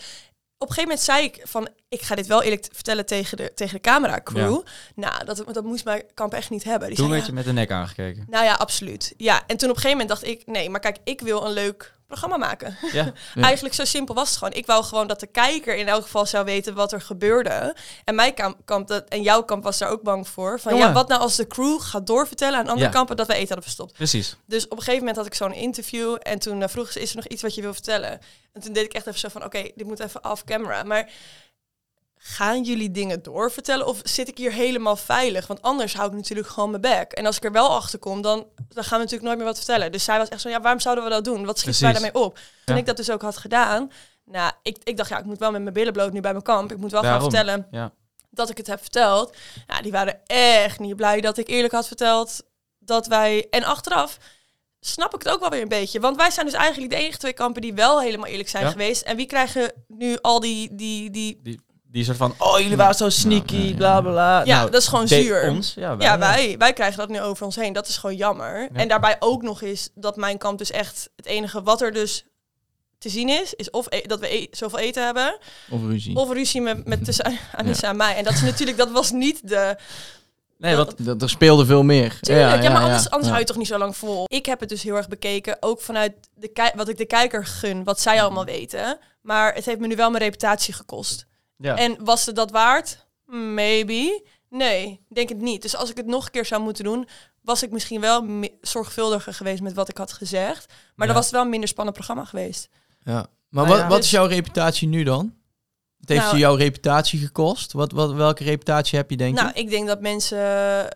[0.62, 1.68] op een gegeven moment zei ik van...
[1.88, 4.60] Ik ga dit wel eerlijk vertellen tegen de, tegen de cameracrew.
[4.94, 6.88] Nou, dat, dat moest mijn kamp echt niet hebben.
[6.88, 8.26] Die Toen zei, werd je met de nek aangekeken.
[8.28, 9.14] Nou ja, absoluut.
[9.16, 10.46] Ja, en toen op een gegeven moment dacht ik...
[10.46, 12.76] Nee, maar kijk, ik wil een leuk programma maken.
[12.92, 13.12] Ja.
[13.34, 13.42] Ja.
[13.42, 14.52] Eigenlijk zo simpel was het gewoon.
[14.52, 17.76] Ik wou gewoon dat de kijker in elk geval zou weten wat er gebeurde.
[18.04, 20.60] En mijn kamp, kamp dat, en jouw kamp was daar ook bang voor.
[20.60, 22.92] Van ja, wat nou als de crew gaat doorvertellen aan andere Ja.
[22.92, 23.92] kampen dat we eten hadden verstopt.
[23.92, 24.36] Precies.
[24.46, 27.10] Dus op een gegeven moment had ik zo'n interview en toen uh, vroeg ze, is
[27.10, 28.20] er nog iets wat je wil vertellen?
[28.52, 30.82] En toen deed ik echt even zo van, oké, dit moet even off camera.
[30.82, 31.10] Maar
[32.24, 35.46] gaan jullie dingen doorvertellen of zit ik hier helemaal veilig?
[35.46, 37.12] Want anders hou ik natuurlijk gewoon mijn bek.
[37.12, 39.56] En als ik er wel achter kom, dan, dan gaan we natuurlijk nooit meer wat
[39.56, 39.92] vertellen.
[39.92, 41.44] Dus zij was echt zo, ja, waarom zouden we dat doen?
[41.44, 42.34] Wat schieten wij daarmee op?
[42.64, 42.80] Toen Ja.
[42.80, 43.90] ik dat dus ook had gedaan,
[44.24, 46.44] nou, ik, ik dacht, ja, ik moet wel met mijn billen bloot nu bij mijn
[46.44, 46.70] kamp.
[46.72, 47.20] Ik moet wel Daarom.
[47.20, 47.92] gaan vertellen Ja.
[48.30, 49.36] dat ik het heb verteld.
[49.66, 52.42] Ja, die waren echt niet blij dat ik eerlijk had verteld
[52.78, 53.46] dat wij...
[53.50, 54.18] En achteraf
[54.80, 56.00] snap ik het ook wel weer een beetje.
[56.00, 58.70] Want wij zijn dus eigenlijk de enige twee kampen die wel helemaal eerlijk zijn Ja.
[58.70, 59.02] geweest.
[59.02, 60.74] En wie krijgen nu al die...
[60.74, 61.60] die, die Die
[61.92, 63.76] soort van, oh, jullie waren zo sneaky, Ja, ja, ja.
[63.76, 64.42] bla bla bla.
[64.44, 65.48] Ja, Nou, dat is gewoon zuur.
[65.50, 67.72] Ons, ja, wij, ja, wij, wij krijgen dat nu over ons heen.
[67.72, 68.60] Dat is gewoon jammer.
[68.60, 68.68] Ja.
[68.72, 71.10] En daarbij ook nog eens dat mijn kamp dus echt...
[71.16, 72.24] Het enige wat er dus
[72.98, 75.38] te zien is, is of e- dat we e- zoveel eten hebben...
[75.70, 76.16] Of ruzie.
[76.16, 78.16] of ruzie met, met tussen Anissa en mij.
[78.16, 78.78] En dat is natuurlijk...
[78.78, 79.76] Dat was niet de...
[80.58, 82.18] Nee, want Dat, er speelde veel meer.
[82.20, 83.28] Tuurlijk, ja, maar anders, anders ja.
[83.28, 84.24] hou je toch niet zo lang vol.
[84.26, 87.84] Ik heb het dus heel erg bekeken, ook vanuit de wat ik de kijker gun,
[87.84, 88.98] wat zij allemaal weten.
[89.22, 91.26] Maar het heeft me nu wel mijn reputatie gekost.
[91.62, 91.76] Ja.
[91.76, 93.06] En was het dat waard?
[93.26, 94.24] Maybe.
[94.48, 95.62] Nee, denk het niet.
[95.62, 97.08] Dus als ik het nog een keer zou moeten doen,
[97.42, 98.26] was ik misschien wel
[98.60, 100.66] zorgvuldiger geweest met wat ik had gezegd.
[100.68, 101.04] Maar Ja.
[101.06, 102.68] dan was het wel een minder spannend programma geweest.
[103.02, 103.12] Ja.
[103.48, 103.88] Maar Nou wat, ja.
[103.88, 105.34] wat is jouw reputatie nu dan?
[106.00, 107.72] Het heeft Nou- je jouw reputatie gekost?
[107.72, 109.60] Wat, wat, welke reputatie heb je, denk nou, je?
[109.60, 110.38] ik denk dat mensen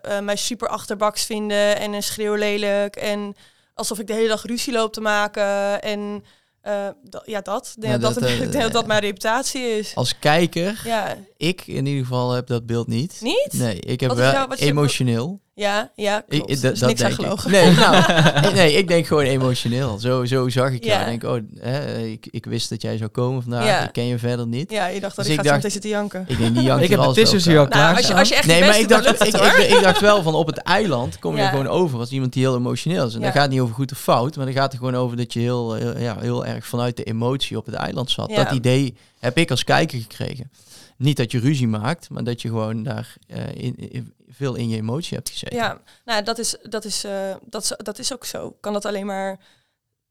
[0.03, 2.95] eh, mij super achterbaks vinden en een schreeuw lelijk.
[2.95, 3.35] En
[3.73, 5.81] alsof ik de hele dag ruzie loop te maken.
[5.81, 6.23] En
[6.67, 6.87] eh,
[7.25, 7.73] ja, dat.
[7.75, 9.95] Ik denk Ja, dat, dat, eh, ik denk dat dat mijn reputatie is.
[9.95, 13.17] Als kijker, Ja, ik in ieder geval heb dat beeld niet.
[13.21, 13.49] niet?
[13.51, 15.41] Nee, ik heb wel emotioneel.
[15.59, 16.61] Ja, ja, Ik, klopt.
[16.61, 17.45] dat- is dat niks denk ik.
[17.47, 19.97] Nee, nou, nee, ik denk gewoon emotioneel.
[19.99, 20.99] Zo, zo zag ik jou.
[20.99, 21.05] Ja.
[21.07, 23.65] Ik denk, oh, hè, ik, ik wist dat jij zou komen vandaag.
[23.65, 23.83] Ja.
[23.83, 24.71] Ik ken je verder niet.
[24.71, 26.25] Ja, je dacht dat Dus ik ik ga dacht- meteen zitten janken.
[26.27, 28.29] Ik denk, die jankt ik heb de tissues hier al Nou, klaar als je, als
[28.29, 31.19] je echt Nee, maar ik dacht, ik, ik, ik dacht wel van op het eiland
[31.19, 31.49] kom je Ja.
[31.49, 33.13] gewoon over als iemand die heel emotioneel is.
[33.13, 33.23] En Ja.
[33.25, 35.33] dan gaat het niet over goed of fout, maar dan gaat het gewoon over dat
[35.33, 38.29] je heel, heel, ja, heel erg vanuit de emotie op het eiland zat.
[38.29, 38.43] Ja.
[38.43, 40.51] Dat idee heb ik als kijker gekregen.
[40.97, 44.69] Niet dat je ruzie maakt, maar dat je gewoon daar eh, in, in- veel in
[44.69, 45.55] je emotie hebt gezeten.
[45.57, 48.57] Ja, nou, dat is, dat, is, eh, dat, dat is ook zo.
[48.61, 49.39] Kan dat alleen maar...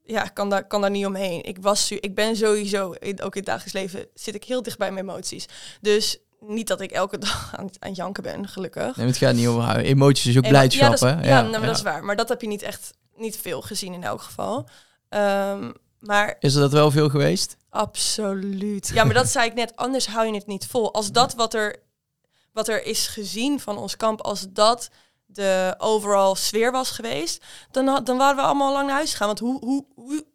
[0.03, 1.43] Ja, kan daar, kan daar niet omheen.
[1.43, 4.91] Ik, was, ik ben sowieso, ook in het dagelijks leven, zit ik heel dicht bij
[4.91, 5.45] mijn emoties.
[5.81, 8.95] Dus niet dat ik elke dag aan, aan het janken ben, gelukkig.
[8.95, 9.85] Nee, het gaat niet over huilen.
[9.85, 11.27] Emoties is ook En dat- blijdschap, ja, dat is?
[11.29, 12.03] Ja, nou, maar dat is waar.
[12.03, 14.67] Maar dat heb je niet echt, niet veel gezien in elk geval.
[15.09, 17.57] Ehm, maar Is er dat wel veel geweest?
[17.69, 18.91] Absoluut.
[18.93, 19.75] Ja, maar dat zei ik net.
[19.75, 20.93] Anders hou je het niet vol.
[20.93, 21.75] Als dat wat er,
[22.57, 24.89] wat er is gezien van ons kamp, als dat
[25.25, 29.27] de overall sfeer was geweest, dan, had- dan waren we allemaal lang naar huis gegaan.
[29.27, 30.25] Want hoe, hoe, hoe,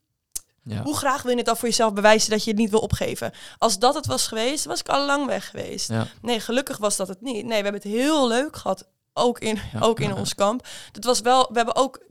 [0.63, 0.83] Ja.
[0.83, 3.33] hoe graag wil je het dan voor jezelf bewijzen dat je het niet wil opgeven?
[3.59, 5.89] Als dat het was geweest, was ik al lang weg geweest.
[5.89, 6.07] Ja.
[6.23, 7.45] Nee, gelukkig was dat het niet.
[7.45, 8.89] Nee, we hebben het heel leuk gehad.
[9.13, 10.67] Ook in, Ja, ook in ons kamp.
[10.93, 12.07] Dat was wel, we hebben ook,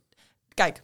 [0.53, 0.81] kijk,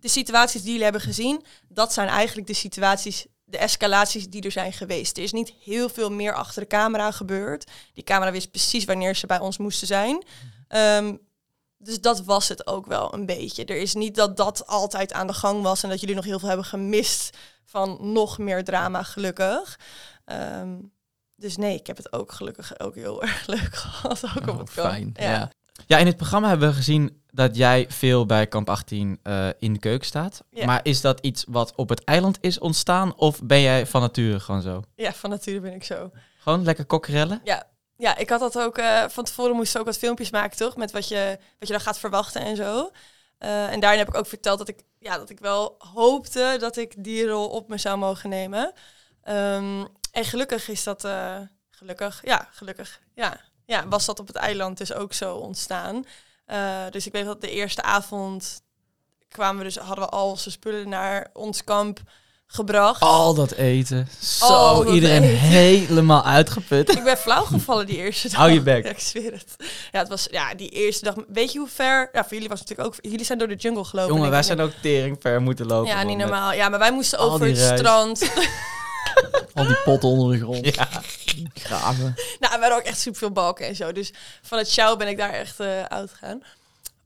[0.00, 4.50] de situaties die jullie hebben gezien, dat zijn eigenlijk de situaties, de escalaties die er
[4.52, 5.16] zijn geweest.
[5.16, 7.70] Er is niet heel veel meer achter de camera gebeurd.
[7.94, 10.24] Die camera wist precies wanneer ze bij ons moesten zijn.
[10.68, 11.14] Ehm,
[11.78, 13.64] dus dat was het ook wel een beetje.
[13.64, 16.38] Er is niet dat dat altijd aan de gang was en dat jullie nog heel
[16.38, 19.78] veel hebben gemist van nog meer drama, gelukkig.
[20.24, 20.76] Ehm,
[21.36, 24.24] dus nee, ik heb het ook gelukkig ook heel erg leuk gehad.
[24.24, 24.86] Ook op Oh, het kamp.
[24.90, 25.10] fijn.
[25.14, 25.30] Ja.
[25.30, 25.50] Ja,
[25.86, 29.78] in het programma hebben we gezien dat jij veel bij kamp 18 eh, in de
[29.78, 30.44] keuken staat.
[30.50, 30.66] Ja.
[30.66, 33.16] Maar is dat iets wat op het eiland is ontstaan?
[33.16, 34.82] Of ben jij van nature gewoon zo?
[34.94, 36.10] ja, van nature ben ik zo.
[36.38, 37.40] Gewoon lekker kokkerellen?
[37.96, 38.78] Ja, ik had dat ook.
[38.78, 40.76] eh, van tevoren moest ik ook wat filmpjes maken, toch?
[40.76, 42.90] Met wat je, wat je dan gaat verwachten en zo.
[43.38, 46.76] Eh, en daarin heb ik ook verteld dat ik, ja, dat ik wel hoopte dat
[46.76, 48.72] ik die rol op me zou mogen nemen.
[49.22, 51.08] Ehm, en gelukkig is dat.
[51.70, 53.00] gelukkig, ja, gelukkig.
[53.14, 53.40] Ja.
[53.68, 56.04] Ja, was dat op het eiland dus ook zo ontstaan.
[56.46, 58.62] Eh, dus ik weet dat de eerste avond
[59.28, 62.00] kwamen we dus, hadden we al onze spullen naar ons kamp
[62.46, 63.00] gebracht.
[63.00, 64.08] Al dat eten.
[64.20, 65.38] Zo, dat iedereen eten.
[65.38, 66.96] helemaal uitgeput.
[66.96, 68.38] Ik ben flauw gevallen die eerste dag.
[68.40, 68.84] Hou je bek.
[68.84, 69.56] Ja, ik zweer het.
[69.92, 71.14] Ja, het was ja, die eerste dag.
[71.28, 72.08] Weet je hoe ver?
[72.12, 73.10] Ja, voor jullie was het natuurlijk ook.
[73.10, 74.14] Jullie zijn door de jungle gelopen.
[74.14, 75.90] Jongen, wij zijn ook tering ver moeten lopen.
[75.90, 76.52] Ja, niet normaal.
[76.52, 78.22] Ja, maar wij moesten over het strand.
[79.54, 80.74] Al die potten onder de grond.
[80.74, 80.88] Ja.
[81.54, 82.14] Graven.
[82.40, 83.92] nou, we hadden ook echt superveel balken en zo.
[83.92, 86.42] Dus van het show ben ik daar echt eh uitgegaan.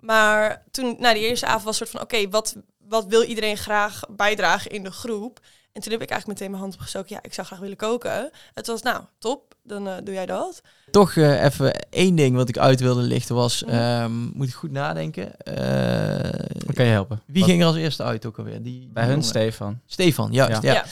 [0.01, 2.18] Maar toen, na die eerste avond was het soort van...
[2.18, 2.57] Oké, wat,
[2.88, 5.40] wat wil iedereen graag bijdragen in de groep?
[5.72, 7.14] En toen heb ik eigenlijk meteen mijn hand opgestoken.
[7.14, 8.31] Ja, ik zou graag willen koken.
[8.55, 9.55] Het was, nou, top.
[9.64, 10.61] Dan eh, doe jij dat.
[10.90, 13.64] Toch eh, even één ding wat ik uit wilde lichten was...
[13.64, 13.75] Mhm.
[13.75, 15.37] ehm, moet ik goed nadenken.
[15.40, 17.22] Eh, kan je helpen.
[17.27, 18.62] wie Wat- ging er als eerste uit ook alweer?
[18.62, 19.25] Die, Bij die hun, jongen.
[19.25, 19.81] Stefan.
[19.87, 20.62] Stefan, juist.
[20.62, 20.72] Ja.
[20.72, 20.75] Ja.
[20.75, 20.85] Ja.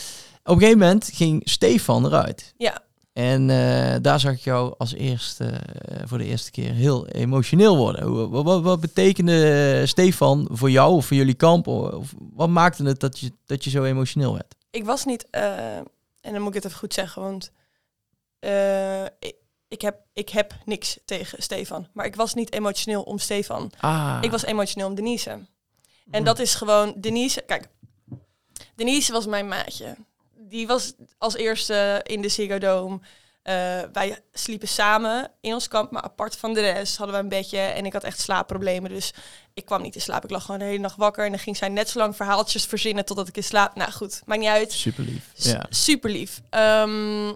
[0.50, 2.54] Op een gegeven moment ging Stefan eruit.
[2.56, 2.82] Ja.
[3.12, 7.76] En eh, daar zag ik jou als eerste, eh, voor de eerste keer heel emotioneel
[7.76, 8.04] worden.
[8.06, 11.66] Hoe- Wat, wat, wat betekende Stefan voor jou of voor jullie kamp?
[11.66, 14.54] Of wat maakte het dat je, dat je zo emotioneel werd?
[14.70, 15.86] ik was niet, eh, en
[16.32, 17.50] dan moet ik het even goed zeggen, want
[18.38, 19.34] eh, ik,
[19.68, 21.86] ik, heb, ik heb niks tegen Stefan.
[21.92, 23.70] Maar ik was niet emotioneel om Stefan.
[23.80, 25.30] Ah, Ik was emotioneel om Denise.
[25.30, 26.10] Hm.
[26.10, 27.68] En dat is gewoon, Denise, kijk,
[28.74, 29.96] Denise was mijn maatje.
[30.50, 33.00] Die was als eerste in de Ziggo Dome.
[33.42, 33.54] Eh,
[33.92, 37.58] wij sliepen samen in ons kamp, maar apart van de rest hadden we een bedje.
[37.58, 39.12] En ik had echt slaapproblemen, dus
[39.54, 40.24] ik kwam niet in slaap.
[40.24, 42.64] Ik lag gewoon de hele nacht wakker en dan ging zij net zo lang verhaaltjes
[42.64, 43.74] verzinnen totdat ik in slaap...
[43.74, 44.72] Nou goed, maakt niet uit.
[44.72, 45.30] super lief.
[45.34, 45.66] S- Ja.
[45.70, 46.40] Super lief.
[46.50, 47.32] Ehm,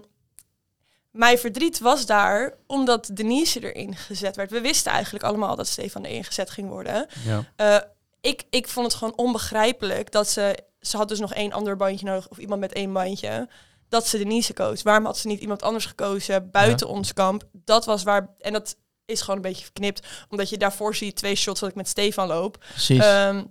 [1.11, 4.51] mijn verdriet was daar omdat Denise erin gezet werd.
[4.51, 7.07] We wisten eigenlijk allemaal dat Stefan erin gezet ging worden.
[7.25, 7.43] Ja.
[7.55, 7.77] Eh,
[8.25, 10.57] ik, ik vond het gewoon onbegrijpelijk dat ze...
[10.79, 13.49] Ze had dus nog één ander bandje nodig, of iemand met één bandje.
[13.89, 14.81] Dat ze Denise koos.
[14.81, 17.43] Waarom had ze niet iemand anders gekozen buiten ons kamp?
[17.51, 18.35] Dat was waar...
[18.39, 20.07] En dat is gewoon een beetje verknipt.
[20.29, 22.57] Omdat je daarvoor ziet twee shots dat ik met Stefan loop.
[22.73, 22.99] Precies.
[22.99, 23.43] Ehm,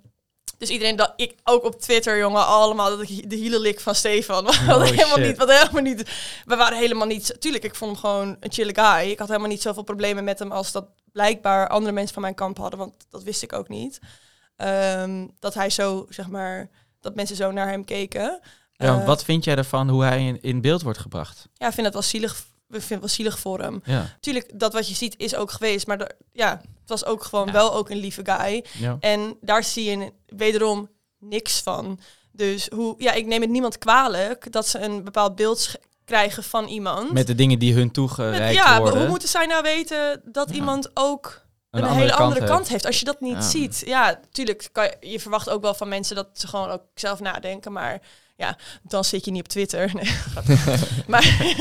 [0.59, 3.95] dus iedereen dat ik ook op Twitter, jongen, allemaal dat ik de hielen lik van
[3.95, 4.45] Stefan.
[4.47, 5.27] We hadden helemaal shit.
[5.27, 6.11] niet, we hadden helemaal niet.
[6.45, 7.37] We waren helemaal niet.
[7.39, 9.11] Tuurlijk, ik vond hem gewoon een chille guy.
[9.11, 12.35] Ik had helemaal niet zoveel problemen met hem als dat blijkbaar andere mensen van mijn
[12.35, 14.01] kamp hadden, want dat wist ik ook niet.
[14.57, 16.69] Ehm, dat hij zo, zeg maar,
[17.01, 18.41] dat mensen zo naar hem keken.
[18.77, 21.49] Ja, Eh, wat vind jij ervan hoe hij in, in beeld wordt gebracht?
[21.55, 22.33] Ja, ik vind het wel zielig.
[22.69, 23.81] Ik vind het wel zielig voor hem.
[23.85, 24.17] Ja.
[24.21, 27.53] Tuurlijk, dat wat je ziet is ook geweest, maar ja, het was ook gewoon Ja.
[27.53, 28.65] wel ook een lieve guy.
[28.79, 28.97] ja.
[29.01, 30.89] En daar zie je wederom
[31.19, 31.99] niks van.
[32.33, 35.71] Dus hoe, ja, ik neem het niemand kwalijk dat ze een bepaald beeld
[36.05, 37.13] krijgen van iemand.
[37.13, 38.99] Met de dingen die hun Met- toegereikt ja, worden.
[39.01, 40.55] hoe moeten zij nou weten dat Ja.
[40.55, 41.43] iemand ook
[41.75, 43.41] een, andere hele andere kant heeft als je dat niet Ja.
[43.41, 43.83] ziet?
[43.87, 47.21] Ja, tuurlijk kan je, je verwacht ook wel van mensen dat ze gewoon ook zelf
[47.21, 48.01] nadenken, maar
[48.37, 49.91] ja, dan zit je niet op Twitter.
[49.95, 50.13] Nee,
[51.07, 51.55] maar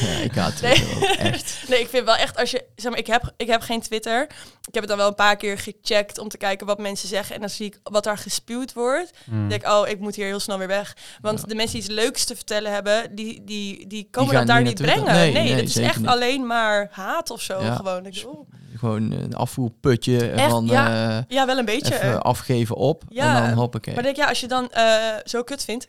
[0.00, 0.74] ja, ik haat Nee.
[0.74, 1.58] Twitter ook, echt.
[1.68, 4.22] Nee, ik vind wel echt als je zeg maar, ik heb ik heb geen Twitter.
[4.68, 7.34] Ik heb het dan wel een paar keer gecheckt om te kijken wat mensen zeggen
[7.34, 9.10] en dan zie ik wat daar gespuwd wordt.
[9.24, 9.38] Hmm.
[9.38, 10.96] Dan denk ik, oh, ik moet hier heel snel weer weg.
[11.20, 14.62] Want de mensen die iets leuks te vertellen hebben, die, die, die komen dat daar
[14.62, 15.04] niet brengen.
[15.14, 16.06] Nee, Nee, nee, het is echt niet.
[16.06, 17.62] alleen maar haat of zo.
[17.62, 17.74] Ja.
[17.74, 18.06] Gewoon.
[18.06, 18.48] Ik denk, oh.
[18.76, 21.16] Gewoon een afvoerputje van ja.
[21.18, 21.94] eh, Ja, wel een beetje.
[21.94, 23.36] even afgeven op Ja.
[23.36, 23.94] en dan hoppakee.
[23.94, 25.88] Maar denk ja, als je dan eh, zo kut vindt,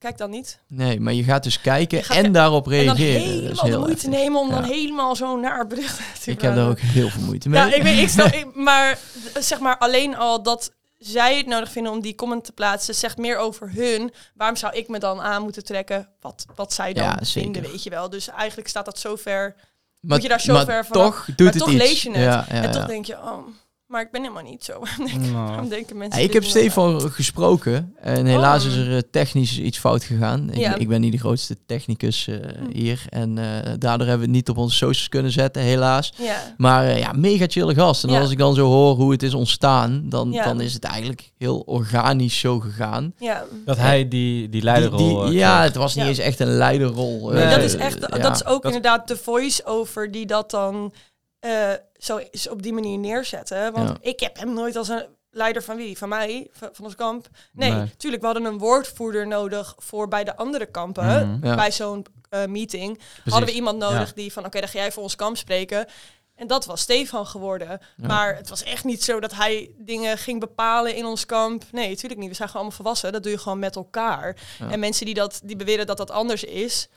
[0.00, 0.58] kijk dan niet.
[0.68, 3.42] Nee, maar je gaat dus kijken gaat en daarop En dan reageren.
[3.42, 4.20] Dat is helemaal de heel moeite heftig.
[4.22, 7.48] nemen om dan helemaal zo naar berichten te Ik heb daar ook heel veel moeite
[7.48, 7.60] mee.
[7.60, 8.98] Ja, ik weet, ik snap, ik- maar
[9.40, 13.16] zeg maar alleen al dat zij het nodig vinden om die comment te plaatsen, zegt
[13.18, 14.12] meer over hun.
[14.34, 17.82] Waarom zou ik me dan aan moeten trekken wat, wat zij dan Ja, vinden, weet
[17.82, 18.10] je wel.
[18.10, 19.54] Dus eigenlijk staat dat zo ver.
[19.56, 19.64] maar,
[20.00, 21.82] moet je daar zo ver toch doet maar het toch iets.
[21.82, 22.22] lees je het.
[22.22, 23.46] Ja, en toch denk je, oh,
[23.90, 24.82] maar ik ben helemaal niet zo.
[25.32, 25.68] Nou.
[25.68, 26.44] Denken mensen Ja, ik heb?
[26.44, 28.70] Stefan gesproken en helaas Oh.
[28.70, 30.50] is er eh, technisch iets fout gegaan.
[30.50, 30.74] Ik, Ja.
[30.76, 32.70] ik ben niet de grootste technicus eh, Hm.
[32.72, 33.44] hier en eh,
[33.78, 36.12] daardoor hebben we het niet op onze socials kunnen zetten, helaas.
[36.16, 38.04] Ja, Maar eh, ja, mega chille gast.
[38.04, 38.20] En Ja.
[38.20, 40.44] als ik dan zo hoor hoe het is ontstaan, dan, Ja.
[40.44, 43.14] dan is het eigenlijk heel organisch zo gegaan.
[43.18, 43.44] ja.
[43.64, 44.98] Dat hij die, die leiderrol...
[45.20, 46.10] Die- die- ja, het was niet Ja.
[46.10, 47.30] eens echt een leiderrol.
[47.30, 48.18] Nee, dat is echt, ja.
[48.18, 50.92] dat is ook dat- inderdaad de voice-over die dat dan
[51.40, 51.50] eh,
[52.02, 53.72] zo is op die manier neerzetten.
[53.72, 53.96] Want Ja.
[54.00, 55.98] ik heb hem nooit als een leider van wie?
[55.98, 56.48] Van mij?
[56.52, 57.28] Van, van ons kamp?
[57.52, 57.96] Nee, Nee.
[57.96, 61.28] tuurlijk, we hadden een woordvoerder nodig voor bij de andere kampen.
[61.30, 61.46] Mhm.
[61.46, 61.54] Ja.
[61.54, 63.22] Bij zo'n eh, meeting Precies.
[63.32, 64.14] hadden we iemand nodig Ja.
[64.14, 65.86] die van, oké, dan ga jij voor ons kamp spreken.
[66.34, 67.68] En dat was Stefan geworden.
[67.96, 68.06] Ja.
[68.06, 71.64] Maar het was echt niet zo dat hij dingen ging bepalen in ons kamp.
[71.72, 72.28] Nee, natuurlijk niet.
[72.28, 73.12] We zijn gewoon allemaal volwassen.
[73.12, 74.36] Dat doe je gewoon met elkaar.
[74.58, 74.70] Ja.
[74.70, 76.88] En mensen die, dat, die beweren dat dat anders is,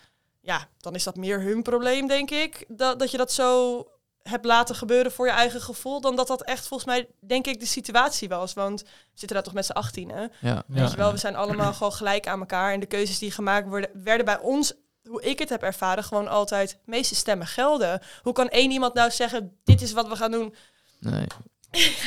[0.41, 2.65] ja, dan is dat meer hun probleem, denk ik.
[2.67, 3.77] Dat, dat je dat zo
[4.23, 7.59] hebt laten gebeuren voor je eigen gevoel, dan dat dat echt volgens mij, denk ik,
[7.59, 8.53] de situatie was.
[8.53, 10.25] Want we zitten daar toch met z'n achttien, hè?
[10.39, 10.63] Ja.
[10.67, 10.95] Ja.
[10.95, 12.73] Wel, we zijn allemaal gewoon gelijk aan elkaar.
[12.73, 16.27] En de keuzes die gemaakt worden, werden bij ons, hoe ik het heb ervaren, gewoon
[16.27, 18.01] altijd, meeste stemmen gelden.
[18.21, 20.55] Hoe kan één iemand nou zeggen, dit is wat we gaan doen?
[20.99, 21.27] Nee.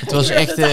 [0.01, 0.69] Het was echt, eh,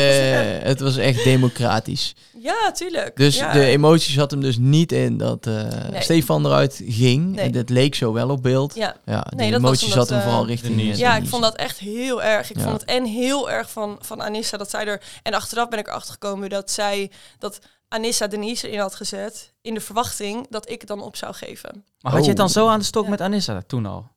[0.67, 2.15] het was echt democratisch.
[2.39, 3.15] Ja, tuurlijk.
[3.17, 3.53] Dus ja.
[3.53, 5.53] de emotie zat hem dus niet in dat eh,
[5.91, 6.01] Nee.
[6.01, 7.35] Stefan eruit ging.
[7.35, 7.45] Nee.
[7.45, 8.75] En dat leek zo wel op beeld.
[8.75, 10.93] Ja, Ja, de Nee, dat was emotie omdat, zat hem eh, vooral richting Denise.
[10.93, 12.49] eh, ja ik vond dat echt heel erg.
[12.49, 12.63] Ik Ja.
[12.63, 15.01] vond het en heel erg van, van Anissa dat zij er...
[15.23, 17.11] En achteraf ben ik erachter gekomen dat zij...
[17.39, 21.33] Dat Anissa Denise erin had gezet in de verwachting dat ik het dan op zou
[21.33, 21.85] geven.
[22.01, 22.51] Maar had je het dan Oh.
[22.51, 23.09] zo aan de stok Ja.
[23.09, 24.11] met Anissa toen al?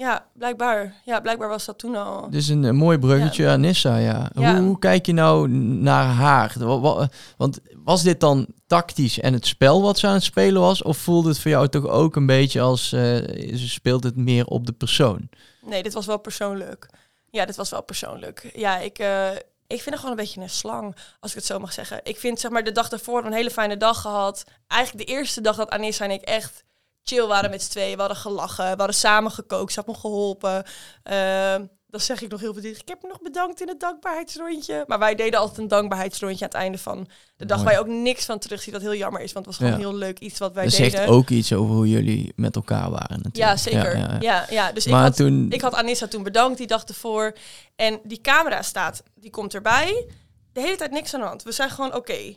[0.00, 0.94] Ja, blijkbaar.
[1.04, 2.30] Ja, blijkbaar was dat toen al.
[2.30, 4.30] Dus een, een mooi bruggetje aan Nissa, ja.
[4.34, 4.54] Ja.
[4.56, 6.52] Hoe, hoe kijk je nou naar haar?
[6.58, 10.60] Wa- wa- Want was dit dan tactisch en het spel wat ze aan het spelen
[10.60, 10.82] was?
[10.82, 12.92] Of voelde het voor jou toch ook een beetje als...
[12.92, 13.00] eh,
[13.56, 15.28] ze speelt het meer op de persoon?
[15.62, 16.88] Nee, dit was wel persoonlijk.
[17.30, 18.50] Ja, dit was wel persoonlijk.
[18.54, 19.30] Ja, ik, eh,
[19.66, 22.00] ik vind het gewoon een beetje een slang, als ik het zo mag zeggen.
[22.02, 24.44] Ik vind zeg maar de dag daarvoor een hele fijne dag gehad.
[24.66, 26.64] Eigenlijk de eerste dag dat Anissa en ik echt
[27.08, 27.94] chill waren met z'n tweeën.
[27.94, 30.64] We hadden gelachen, we hadden samen gekookt, ze had me geholpen.
[31.02, 34.84] Ehm, dan zeg ik nog heel verdrietig, ik heb me nog bedankt in het dankbaarheidsrondje.
[34.86, 37.62] Maar wij deden altijd een dankbaarheidsrondje aan het einde van de dag.
[37.62, 39.32] Waar je ook niks van terugziet, wat heel jammer is.
[39.32, 39.88] Want het was gewoon Ja.
[39.88, 40.90] heel leuk iets wat wij Dat deden.
[40.90, 43.36] zegt ook iets over hoe jullie met elkaar waren natuurlijk.
[43.36, 43.96] Ja, zeker.
[43.98, 44.46] Ja, Ja, ja.
[44.50, 45.46] ja, Dus ik had, toen...
[45.50, 47.32] ik had Anissa toen bedankt die dag ervoor.
[47.76, 50.06] En die camera staat, die komt erbij.
[50.52, 51.42] De hele tijd niks aan de hand.
[51.42, 52.34] We zijn gewoon oké.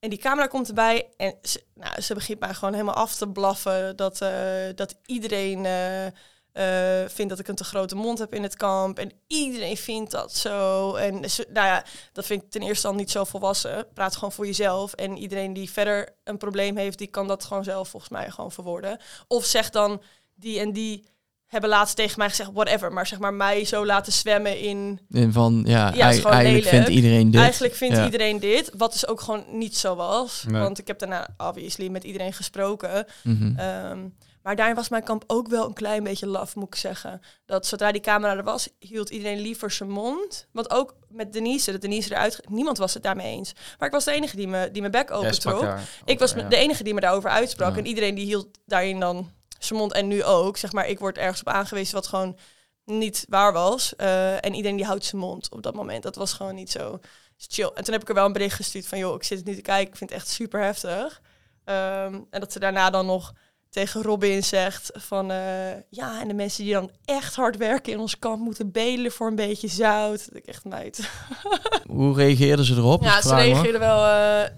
[0.00, 3.28] En die camera komt erbij en ze, nou, ze begint mij gewoon helemaal af te
[3.28, 3.96] blaffen.
[3.96, 8.42] Dat, eh, dat iedereen eh, eh, vindt dat ik een te grote mond heb in
[8.42, 8.98] het kamp.
[8.98, 10.94] En iedereen vindt dat zo.
[10.94, 13.86] En nou ja, dat vind ik ten eerste al niet zo volwassen.
[13.94, 14.92] Praat gewoon voor jezelf.
[14.92, 18.52] En iedereen die verder een probleem heeft, die kan dat gewoon zelf volgens mij gewoon
[18.52, 19.00] verwoorden.
[19.28, 20.02] Of zeg dan
[20.34, 21.08] die en die
[21.48, 22.92] hebben laatst tegen mij gezegd, whatever.
[22.92, 25.00] Maar zeg maar mij zo laten zwemmen in...
[25.10, 26.84] En van, ja, Ja, het is ei- gewoon eigenlijk lelijk.
[26.84, 27.40] vindt iedereen dit.
[27.40, 28.04] Eigenlijk vindt Ja.
[28.04, 28.70] iedereen dit.
[28.76, 30.44] Wat dus ook gewoon niet zo was.
[30.48, 30.60] Nee.
[30.62, 33.06] Want ik heb daarna obviously met iedereen gesproken.
[33.22, 33.56] Mhm.
[33.58, 33.98] Ehm,
[34.42, 37.20] maar daarin was mijn kamp ook wel een klein beetje laf, moet ik zeggen.
[37.46, 40.46] Dat zodra die camera er was, hield iedereen liever zijn mond.
[40.52, 42.40] Want ook met Denise, dat Denise eruit...
[42.48, 43.52] Niemand was het daarmee eens.
[43.78, 45.74] Maar ik was de enige die me, die mijn bek open trok.
[46.04, 47.72] Ik was de enige die me daarover uitsprak.
[47.72, 47.78] Ja.
[47.78, 49.92] En iedereen die hield daarin dan zijn mond.
[49.92, 50.56] En nu ook.
[50.56, 52.36] Zeg maar, ik word ergens op aangewezen wat gewoon
[52.84, 53.96] niet waar was.
[53.96, 56.02] Eh, en iedereen die houdt zijn mond op dat moment.
[56.02, 56.98] Dat was gewoon niet zo
[57.36, 57.70] chill.
[57.74, 58.98] En toen heb ik er wel een bericht gestuurd van...
[58.98, 59.92] joh, ik zit het nu te kijken.
[59.92, 61.20] Ik vind het echt super heftig.
[61.64, 63.32] Ehm, en dat ze daarna dan nog
[63.70, 65.30] tegen Robin zegt van...
[65.30, 68.42] eh, ja, en de mensen die dan echt hard werken in ons kamp...
[68.42, 70.26] moeten bedelen voor een beetje zout.
[70.28, 71.10] Dat ik echt meid.
[71.86, 73.02] Hoe reageerden ze erop?
[73.02, 74.04] Ja, ze reageerden wel...
[74.04, 74.50] eh,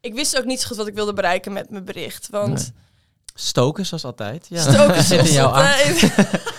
[0.00, 2.28] ik wist ook niet zo goed wat ik wilde bereiken met mijn bericht.
[2.30, 2.58] Want...
[2.58, 2.82] Nee.
[3.34, 4.46] Stoken, zoals altijd.
[4.48, 4.60] Ja.
[4.60, 6.02] Stoken zit in jouw altijd.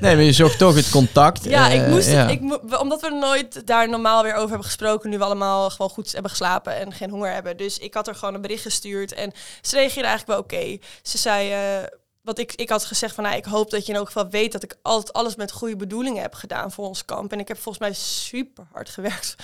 [0.00, 1.44] Nee, maar je zocht toch het contact.
[1.44, 2.28] Ja, ik eh, moest ja.
[2.28, 2.40] ik,
[2.80, 6.30] omdat we nooit daar normaal weer over hebben gesproken, nu we allemaal gewoon goed hebben
[6.30, 7.56] geslapen en geen honger hebben.
[7.56, 10.78] Dus ik had er gewoon een bericht gestuurd en ze reageerde eigenlijk wel oké.
[11.02, 11.88] Ze zei, eh,
[12.22, 14.52] wat ik, ik had gezegd van, nou, ik hoop dat je in elk geval weet
[14.52, 17.32] dat ik altijd alles met goede bedoelingen heb gedaan voor ons kamp.
[17.32, 19.34] En ik heb volgens mij super hard gewerkt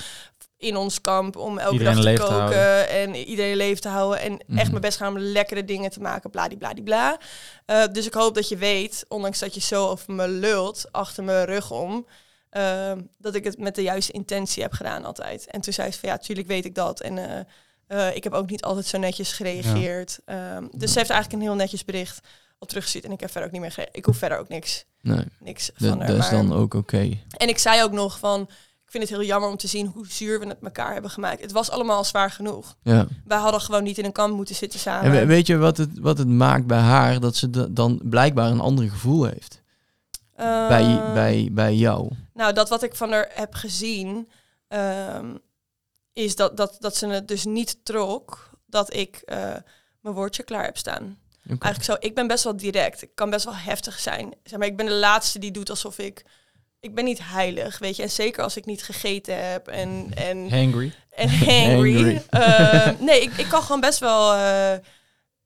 [0.63, 4.33] in ons kamp om elke Iedereen dag te koken en iedereen leven te houden en
[4.33, 4.71] echt Mhm.
[4.71, 7.19] mijn best gaan om lekkere dingen te maken, bladibladibla.
[7.67, 11.25] Eh dus ik hoop dat je weet, ondanks dat je zo over me lult, achter
[11.25, 12.07] mijn rug om,
[12.51, 15.47] ehm, dat ik het met de juiste intentie heb gedaan altijd.
[15.51, 17.01] En toen zei ze van ja, tuurlijk weet ik dat.
[17.01, 17.41] En eh,
[18.09, 20.19] eh, ik heb ook niet altijd zo netjes gereageerd.
[20.25, 22.21] Ehm, dus ze heeft eigenlijk een heel netjes bericht
[22.59, 23.05] op teruggestuurd.
[23.05, 25.89] En ik heb verder ook niet meer Ik hoef verder ook niks, Nee, niks dat,
[25.89, 26.07] van haar.
[26.07, 27.19] dat is dan ook oké.
[27.37, 28.49] En ik zei ook nog van,
[28.93, 31.41] vind het heel jammer om te zien hoe zuur we het elkaar hebben gemaakt.
[31.41, 32.77] Het was allemaal zwaar genoeg.
[32.83, 33.07] Ja.
[33.25, 35.05] Wij hadden gewoon niet in een kamp moeten zitten samen.
[35.05, 37.21] En we- weet je wat het, wat het maakt bij haar?
[37.21, 39.61] Dat ze da- dan blijkbaar een ander gevoel heeft.
[40.37, 42.11] bij, Ehm, bij, bij jou.
[42.35, 44.29] Nou, dat wat ik van haar heb gezien,
[44.69, 45.35] ehm,
[46.13, 49.37] is dat, dat, dat ze het dus niet trok dat ik eh,
[50.01, 51.19] mijn woordje klaar heb staan.
[51.47, 53.03] Eigenlijk zo, ik ben best wel direct.
[53.03, 54.35] Ik kan best wel heftig zijn.
[54.45, 56.25] Zeg maar, ik ben de laatste die doet alsof ik...
[56.83, 58.03] Ik ben niet heilig, weet je.
[58.03, 60.93] En zeker als ik niet gegeten heb en, en, Hangry.
[61.11, 61.95] en hangry.
[61.95, 62.23] Hangry.
[62.31, 64.33] Ehm, nee, ik, ik kan gewoon best wel...
[64.33, 64.79] eh,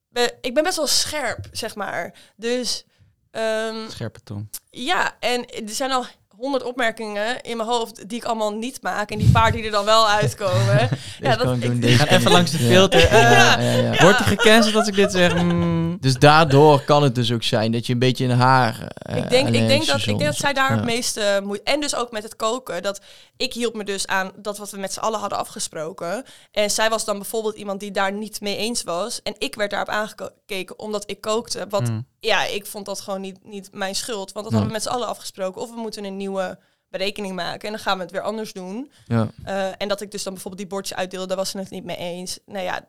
[0.09, 2.15] be- ik ben best wel scherp, zeg maar.
[2.37, 2.85] Dus...
[3.31, 4.49] ehm, Scherpe tong.
[4.71, 9.11] ja, en er zijn al honderd opmerkingen in mijn hoofd die ik allemaal niet maak.
[9.11, 10.89] En die paar die er dan wel uitkomen.
[11.21, 12.69] ja, Deze dat, kan ik doen, ik, deze Ga kan even langs de Ja.
[12.69, 13.05] filter.
[13.05, 14.03] Eh, Ja, ja, ja.
[14.03, 15.35] Wordt hij gecanceld als ik dit zeg?
[15.43, 15.97] Mm.
[16.01, 18.87] Dus daardoor kan het dus ook zijn dat je een beetje in haar.
[18.89, 21.65] eh, ik, denk, ik, denk dat, ik denk dat zij daar het meeste moeite...
[21.71, 22.83] En dus ook met het koken.
[22.83, 23.01] Dat
[23.37, 26.25] ik hield me dus aan dat wat we met z'n allen hadden afgesproken.
[26.53, 29.23] En zij was dan bijvoorbeeld iemand die daar niet mee eens was.
[29.23, 31.67] En ik werd daarop aangekeken omdat ik kookte.
[31.69, 32.07] Wat Mm.
[32.21, 34.33] ja, ik vond dat gewoon niet, niet mijn schuld.
[34.33, 35.61] Want dat hadden we met z'n allen afgesproken.
[35.63, 36.59] Of we moeten een nieuwe
[36.99, 37.61] berekening maken.
[37.69, 38.91] En dan gaan we het weer anders doen.
[39.07, 39.29] Ja.
[39.45, 41.85] Eh, en dat ik dus dan bijvoorbeeld die bordjes uitdeelde, daar was ze het niet
[41.85, 42.39] mee eens.
[42.47, 42.89] Nou ja,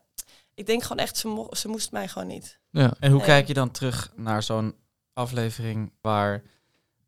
[0.54, 2.58] ik denk gewoon echt, ze, mo- ze moest mij gewoon niet.
[2.70, 2.92] Ja.
[3.00, 3.26] En hoe Nee.
[3.28, 4.74] kijk je dan terug naar zo'n
[5.12, 6.42] aflevering waar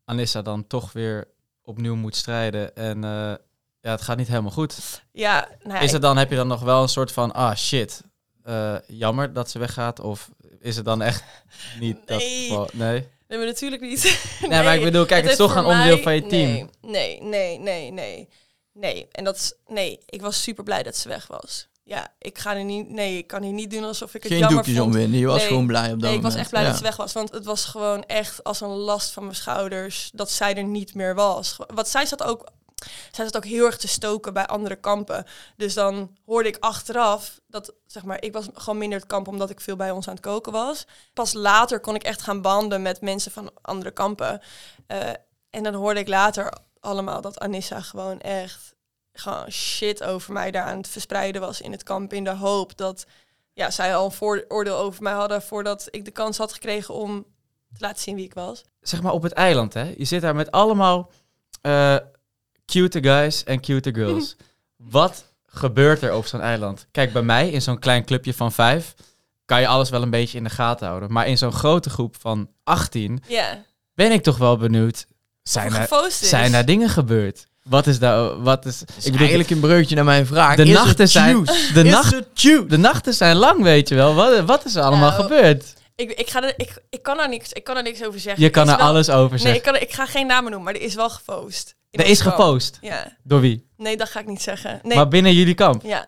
[0.05, 1.27] Anissa dan toch weer
[1.63, 3.33] opnieuw moet strijden en eh,
[3.81, 5.03] ja, het gaat niet helemaal goed.
[5.11, 7.55] Ja, nou ja, Is het dan, heb je dan nog wel een soort van, ah
[7.55, 8.01] shit,
[8.43, 9.99] eh, jammer dat ze weggaat?
[9.99, 11.23] Of is het dan echt
[11.79, 12.69] niet dat geval?
[12.73, 13.07] Nee.
[13.31, 14.19] Nee, maar natuurlijk niet.
[14.49, 16.69] Nee, maar ik bedoel, kijk, het is toch een onderdeel mij- van je team.
[16.81, 18.29] Nee, nee, nee, nee, nee.
[18.73, 19.53] Nee, en dat is...
[19.67, 21.67] Nee, ik was super blij dat ze weg was.
[21.83, 22.89] Ja, ik ga er niet...
[22.89, 24.87] Nee, ik kan hier niet doen alsof ik het Geen jammer doekjes vond.
[24.93, 25.19] omwinden.
[25.19, 25.47] Je was Nee.
[25.47, 26.39] gewoon blij op dat Nee, ik was moment.
[26.39, 26.67] echt blij Ja.
[26.67, 27.13] dat ze weg was.
[27.13, 30.93] Want het was gewoon echt als een last van mijn schouders dat zij er niet
[30.95, 31.55] meer was.
[31.73, 32.51] Wat zij zat ook...
[33.11, 35.25] Zij zat ook heel erg te stoken bij andere kampen.
[35.57, 39.49] Dus dan hoorde ik achteraf dat, zeg maar, ik was gewoon minder het kamp omdat
[39.49, 40.85] ik veel bij ons aan het koken was.
[41.13, 44.41] Pas later kon ik echt gaan banden met mensen van andere kampen.
[44.87, 45.09] Eh,
[45.49, 48.75] en dan hoorde ik later allemaal dat Anissa gewoon echt
[49.13, 52.13] gewoon shit over mij daar aan het verspreiden was in het kamp.
[52.13, 53.05] In de hoop dat
[53.53, 57.25] ja, zij al een vooroordeel over mij hadden voordat ik de kans had gekregen om
[57.73, 58.63] te laten zien wie ik was.
[58.81, 59.93] Zeg maar op het eiland, hè.
[59.97, 61.11] Je zit daar met allemaal
[61.61, 61.97] eh
[62.71, 64.35] cute guys en cute girls.
[64.77, 66.87] Wat gebeurt er op zo'n eiland?
[66.91, 68.93] Kijk, bij mij in zo'n klein clubje van vijf
[69.45, 71.11] kan je alles wel een beetje in de gaten houden.
[71.11, 75.05] Maar in zo'n grote groep van 18 Ja, ben ik toch wel benieuwd.
[75.43, 77.45] Zijn er, zijn er dingen gebeurd?
[77.63, 78.41] Wat is daar...
[78.41, 80.55] Wat is, ik bedoel, eigenlijk een breukje naar mijn vraag.
[80.55, 81.43] de Is nachten zijn...
[81.43, 82.15] De, Is nacht,
[82.69, 84.13] de nachten zijn lang, weet je wel.
[84.13, 85.73] Wat, wat is er allemaal Nou, gebeurd?
[86.01, 88.43] Ik, ik, ga er, ik, ik, kan er niks, ik kan er niks over zeggen.
[88.43, 89.55] Je kan Er wel- alles over Nee, zeggen.
[89.57, 91.75] ik, kan, er- ik ga geen namen noemen, maar er is wel gefoost.
[91.91, 92.35] In er is kamp.
[92.35, 92.77] gepost.
[92.81, 93.17] Ja.
[93.23, 93.67] Door wie?
[93.77, 94.79] Nee, dat ga ik niet zeggen.
[94.83, 94.97] Nee.
[94.97, 95.83] Maar binnen jullie kamp?
[95.83, 96.05] ja.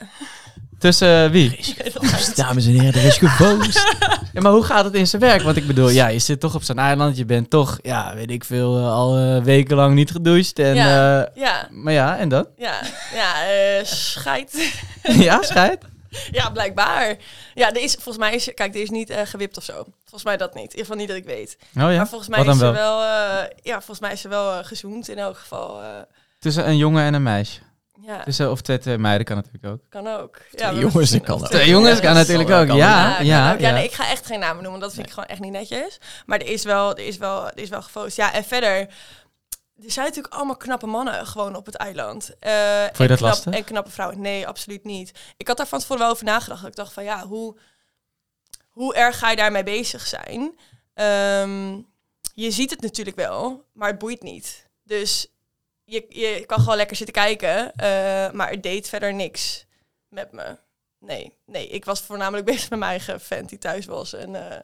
[0.79, 1.49] Tussen eh, wie?
[1.81, 1.91] Nee,
[2.35, 3.83] Dames en heren, er is geboos.
[4.33, 5.41] Ja, maar hoe gaat het in zijn werk?
[5.41, 7.17] Want ik bedoel, ja, je zit toch op zo'n eiland.
[7.17, 10.59] Je bent toch, ja, weet ik veel, eh, al eh, wekenlang niet gedoucht.
[10.59, 11.23] En, Ja.
[11.25, 12.47] eh, Ja, maar ja, en dan?
[12.57, 12.79] ja,
[13.13, 14.79] ja, eh scheid.
[15.27, 15.77] ja, scheid?
[16.39, 17.15] ja, blijkbaar.
[17.53, 19.73] Ja, er is, volgens mij is, kijk, er is niet eh, gewipt of zo.
[19.99, 20.63] Volgens mij dat niet.
[20.63, 21.57] In ieder geval niet dat ik weet.
[21.59, 21.87] Oh ja?
[21.97, 22.73] Maar volgens mij is er wel?
[22.73, 25.81] wel, eh, ja, volgens mij is er wel eh, gezoend in elk geval.
[25.81, 25.87] eh,
[26.39, 27.59] Tussen een jongen en een meisje.
[28.01, 29.79] ja, Tussen, of twee, twee meiden kan natuurlijk ook.
[29.89, 30.37] kan ook.
[30.51, 31.47] Ja, Twee we- jongens, kan ook.
[31.49, 33.07] Twee jongens kan natuurlijk ook, kan ja.
[33.07, 33.59] Ja, ook.
[33.59, 33.73] ja, ja.
[33.73, 34.81] nee, ik ga echt geen namen noemen.
[34.81, 35.97] Dat vind ik gewoon echt niet netjes.
[36.25, 38.17] Maar er is wel, er is wel, er is wel gefoost.
[38.17, 38.87] Ja, en verder.
[39.85, 42.29] Er zijn natuurlijk allemaal knappe mannen gewoon op het eiland.
[42.39, 43.53] Eh, je en dat knap- lastig?
[43.53, 44.21] En knappe vrouwen.
[44.21, 45.11] Nee, absoluut niet.
[45.37, 46.65] Ik had daar van tevoren wel over nagedacht.
[46.67, 47.57] Ik dacht van ja, hoe,
[48.69, 50.59] hoe erg ga je daarmee bezig zijn?
[50.93, 51.71] Ehm,
[52.33, 54.67] je ziet het natuurlijk wel, maar het boeit niet.
[54.83, 55.27] Dus
[55.83, 59.65] je, je kan gewoon lekker zitten kijken, eh, maar het deed verder niks
[60.07, 60.57] met me.
[60.99, 64.13] Nee, nee, ik was voornamelijk bezig met mijn eigen vent die thuis was.
[64.13, 64.59] En, eh,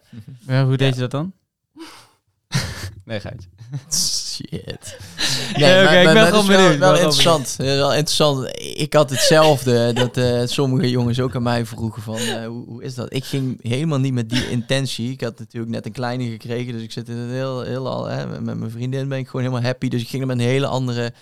[0.47, 1.01] Ja, hoe deed Ja.
[1.01, 1.33] je dat dan?
[3.05, 3.49] nee, geitje.
[4.47, 4.97] Shit.
[5.57, 7.55] Nee, oké, ik ben het gewoon is wel, interessant.
[7.57, 8.49] Wel interessant.
[8.57, 12.83] Ik had hetzelfde, dat eh, sommige jongens ook aan mij vroegen van, eh, hoe, hoe
[12.83, 13.13] is dat?
[13.13, 15.11] Ik ging helemaal niet met die intentie.
[15.11, 18.05] Ik had natuurlijk net een kleine gekregen, dus ik zit in een heel, heel al,
[18.05, 19.87] hè, met met mijn vriendin ben ik gewoon helemaal happy.
[19.87, 21.13] Dus ik ging er met een hele andere,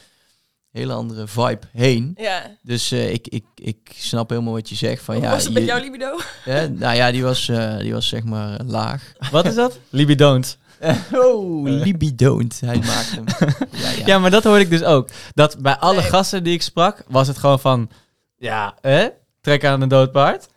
[0.71, 2.13] hele andere vibe heen.
[2.17, 2.57] ja.
[2.61, 5.03] Dus eh, ik, ik, ik snap helemaal wat je zegt.
[5.03, 6.19] Van, Hoe ja, was het met jouw libido?
[6.43, 9.13] hè, nou ja, die was, eh, die was zeg maar laag.
[9.31, 9.79] Wat is dat?
[9.89, 10.57] Libidoont.
[11.23, 12.59] oh, libidoont.
[12.65, 13.23] Hij maakt hem.
[13.71, 14.05] Ja, ja.
[14.05, 15.09] Ja, maar dat hoorde ik dus ook.
[15.33, 16.09] Dat bij alle Nee.
[16.09, 17.89] gasten die ik sprak, was het gewoon van...
[18.37, 19.07] Ja, hè?
[19.41, 20.47] Trek aan een dood paard.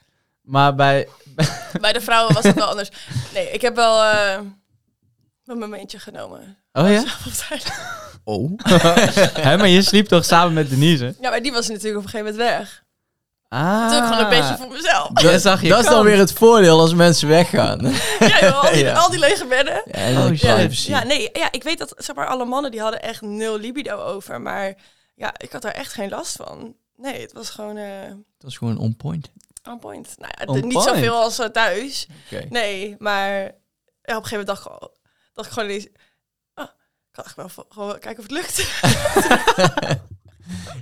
[0.43, 1.09] Maar bij...
[1.81, 2.89] Bij de vrouwen was het wel anders.
[3.35, 4.39] Nee, ik heb wel eh
[5.47, 6.57] een momentje genomen.
[6.73, 7.05] Oh ja?
[8.25, 8.59] Oh.
[9.47, 11.15] Hè, maar je sliep toch samen met Denise?
[11.21, 12.85] Ja, maar die was natuurlijk op een gegeven moment weg.
[13.53, 13.89] Ah.
[13.89, 15.09] Toen ik gewoon een beetje voor mezelf.
[15.09, 17.81] Dat zag je dat is dan weer het voordeel als mensen weggaan.
[18.19, 18.93] Ja, joh, al, die, Ja.
[18.95, 19.83] al die lege bedden.
[19.85, 20.71] Ja, en dan Oh.
[20.71, 23.97] Ja, nee, ja, ik weet dat zeg maar, alle mannen die hadden echt nul libido
[23.97, 24.41] over.
[24.41, 24.75] Maar
[25.15, 26.75] ja, ik had daar echt geen last van.
[26.97, 29.31] Nee, het was gewoon eh Dat is gewoon on point.
[29.71, 30.15] on point.
[30.19, 30.89] Nou ja, On niet point.
[30.89, 32.07] zoveel als eh, thuis.
[32.49, 33.53] Nee, maar op
[34.03, 34.91] een gegeven moment dacht ik, gewoon-
[35.35, 35.87] dacht ik gewoon ineens...
[36.55, 38.57] Ah, ik kan echt wel gewoon kijken of het lukt.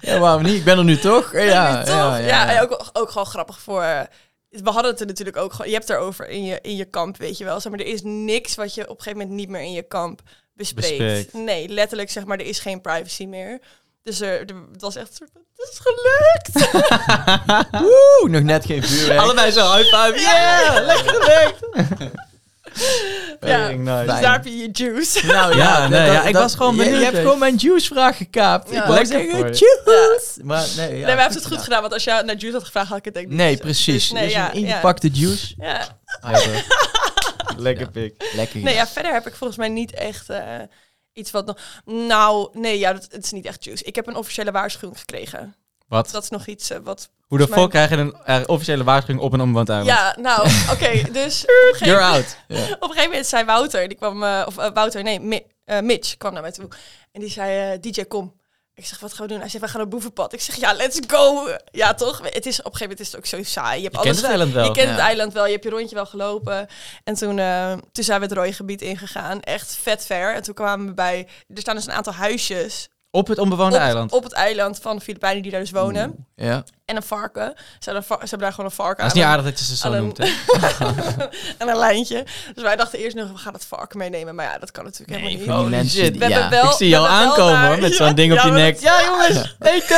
[0.01, 0.55] Ja, waarom niet?
[0.55, 1.33] Ik ben er nu toch?
[1.33, 2.19] Ja, ja, toch?
[2.27, 3.83] ja, ja, ook, ook gewoon grappig voor...
[3.83, 4.01] eh,
[4.49, 5.67] we hadden het er natuurlijk ook gewoon...
[5.67, 7.61] Je hebt het erover in je, in je kamp, weet je wel.
[7.61, 9.83] Zeg maar, er is niks wat je op een gegeven moment niet meer in je
[9.83, 10.21] kamp
[10.55, 10.99] bespreekt.
[10.99, 11.33] Bespreekt.
[11.33, 13.59] Nee, letterlijk zeg maar, er is geen privacy meer.
[14.03, 16.71] Dus er, er- het was echt een soort van, het is gelukt!
[17.85, 19.21] Woe, nog net geen vuurwerk.
[19.21, 20.21] Allebei zo high five.
[20.21, 21.61] Yeah, lekker gewerkt.
[23.41, 24.05] Ja, nice.
[24.07, 25.27] Dus daar heb je je juice.
[25.27, 28.71] Nou Ja, nee, ja, ik was gewoon je- benieuwd, Je, hebt gewoon mijn juice-vraag gekaapt.
[28.71, 28.81] Ja.
[28.81, 30.41] ik wou Lekker zeggen, juice.
[30.45, 31.81] Maar nee, ja, nee, maar hij heeft het goed gedaan.
[31.81, 34.03] Want als je naar juice had gevraagd, had ik het denk ik niet Nee, precies.
[34.09, 34.67] Dus nee, dus ja, een ja.
[34.67, 35.55] ingepakte juice.
[35.59, 35.87] Ja.
[37.57, 38.31] Lekker pik.
[38.35, 38.61] Lekker.
[38.61, 40.43] Nee, ja, verder heb ik volgens mij niet echt eh,
[41.13, 41.59] iets wat nog...
[41.85, 43.85] Nou, nee, ja, dat, het is niet echt juice.
[43.85, 45.55] Ik heb een officiële waarschuwing gekregen.
[45.89, 46.11] Wat?
[46.11, 47.09] Dat is nog iets eh, wat...
[47.27, 49.89] Hoe de volgens fuck krijg je een eh, officiële waarschuwing op een onbewoond eiland?
[49.89, 52.25] Ja, nou, oké, dus op een, You're out.
[52.49, 55.47] Op een gegeven moment zei Wouter, die kwam, eh, of Wouter, nee, Mi-
[55.83, 56.69] Mitch kwam naar mij toe.
[57.13, 58.37] En die zei, DJ, kom.
[58.75, 59.41] Ik zeg, wat gaan we doen?
[59.41, 60.33] Hij zegt, we gaan op boevenpad.
[60.33, 61.49] Ik zeg, ja, let's go.
[61.71, 62.21] Ja, toch?
[62.23, 63.77] Het is, op een gegeven moment is het ook zo saai.
[63.77, 64.65] Je, hebt Je kent het eiland wel.
[64.65, 64.93] Je kent Ja.
[64.93, 65.45] het eiland wel.
[65.47, 66.67] Je hebt je rondje wel gelopen.
[67.05, 67.37] En toen,
[67.93, 69.41] toen zijn we het rode gebied ingegaan.
[69.41, 70.35] Echt vet ver.
[70.35, 71.29] En toen kwamen we bij...
[71.55, 74.13] Er staan dus een aantal huisjes Op het onbewoonde op, eiland.
[74.13, 76.27] op het eiland van de Filipijnen die daar dus wonen.
[76.37, 76.65] Ja.
[76.85, 77.55] En een varken.
[77.79, 79.77] Ze hebben, ze hebben daar gewoon een varken Dat is niet aardig dat je ze
[79.77, 80.25] zo noemt, hè?
[81.71, 82.27] een, lijntje.
[82.55, 84.35] Dus wij dachten eerst nog, we gaan het varken meenemen.
[84.35, 85.71] Maar ja, dat kan natuurlijk helemaal niet.
[85.71, 86.05] mensen.
[86.05, 86.19] shit.
[86.19, 86.49] We ja.
[86.49, 88.51] wel, Ik zie jou hebben wel aankomen, daar- hoor, met Ja, zo'n ding op je
[88.51, 88.81] nek.
[88.81, 89.29] Ja, jongens,
[89.61, 89.97] eten!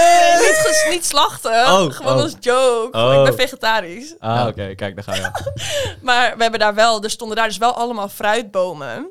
[0.80, 1.50] Nee, niet, slachten.
[1.52, 2.22] Oh, gewoon oh.
[2.22, 2.98] als joke.
[2.98, 3.14] Oh.
[3.14, 4.14] Ik ben vegetarisch.
[4.18, 5.30] Ah, oké, kijk, daar ga je.
[6.02, 9.10] Maar we hebben daar wel, er stonden daar dus wel allemaal fruitbomen.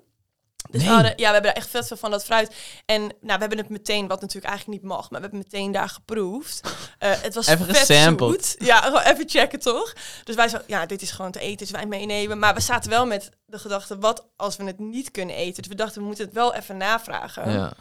[0.72, 2.56] Dus we hadden, ja, we hebben daar echt vet veel van dat fruit.
[2.86, 5.52] En nou, we hebben het meteen, wat natuurlijk eigenlijk niet mag, maar we hebben het
[5.52, 6.62] meteen daar geproefd.
[7.00, 8.56] Eh, het was Even gesampled.
[8.58, 9.94] Ja, gewoon even checken toch?
[10.24, 12.40] Dus wij zo, ja, dit is gewoon te eten, dus wij meenemen.
[12.40, 15.62] Maar we zaten wel met de gedachte, wat als we het niet kunnen eten?
[15.62, 17.52] Dus we dachten, we moeten het wel even navragen.
[17.52, 17.74] Ja.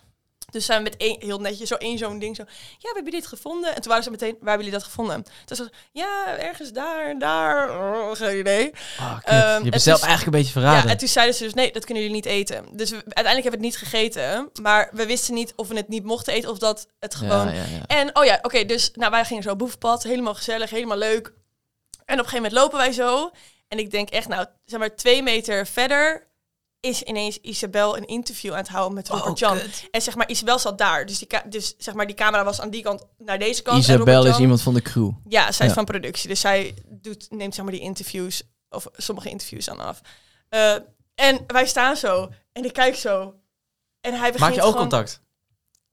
[0.50, 2.42] Dus zijn we met één, heel netjes, zo één zo'n ding zo.
[2.78, 3.74] Ja, we hebben dit gevonden.
[3.74, 5.22] En toen waren ze meteen, waar hebben jullie dat gevonden?
[5.44, 7.70] Toen zei ze, ja, ergens daar, daar.
[7.70, 8.70] Oh, geen idee.
[8.98, 9.18] Ah.
[9.24, 10.90] Ehm, Je hebt toen- eigenlijk een beetje Ja, verraden.
[10.90, 12.64] en toen zeiden ze dus, nee, dat kunnen jullie niet eten.
[12.72, 14.50] Dus we, uiteindelijk hebben we het niet gegeten.
[14.62, 17.46] Maar we wisten niet of we het niet mochten eten of dat het gewoon...
[17.46, 17.86] Ja, ja, ja.
[17.86, 20.02] En, oh ja, oké, dus nou, wij gingen zo boevenpad.
[20.02, 21.26] Helemaal gezellig, helemaal leuk.
[21.26, 23.30] En op een gegeven moment lopen wij zo.
[23.68, 26.26] En ik denk echt, nou, zeg maar twee meter verder
[26.88, 29.58] is ineens Isabel een interview aan het houden met Robert Jan.
[29.90, 31.06] En zeg maar, Isabel zat daar.
[31.06, 33.78] Dus, die dus zeg maar, die camera was aan die kant naar deze kant.
[33.78, 35.10] Isabel is iemand van de crew.
[35.28, 36.28] Ja, zij is van productie.
[36.28, 40.00] Dus zij doet, neemt zeg maar die interviews, of sommige interviews dan af.
[40.48, 40.74] Eh,
[41.14, 42.30] en wij staan zo.
[42.52, 43.34] En ik kijk zo.
[44.00, 44.74] En hij begint Maak je gewoon...
[44.74, 45.20] oogcontact?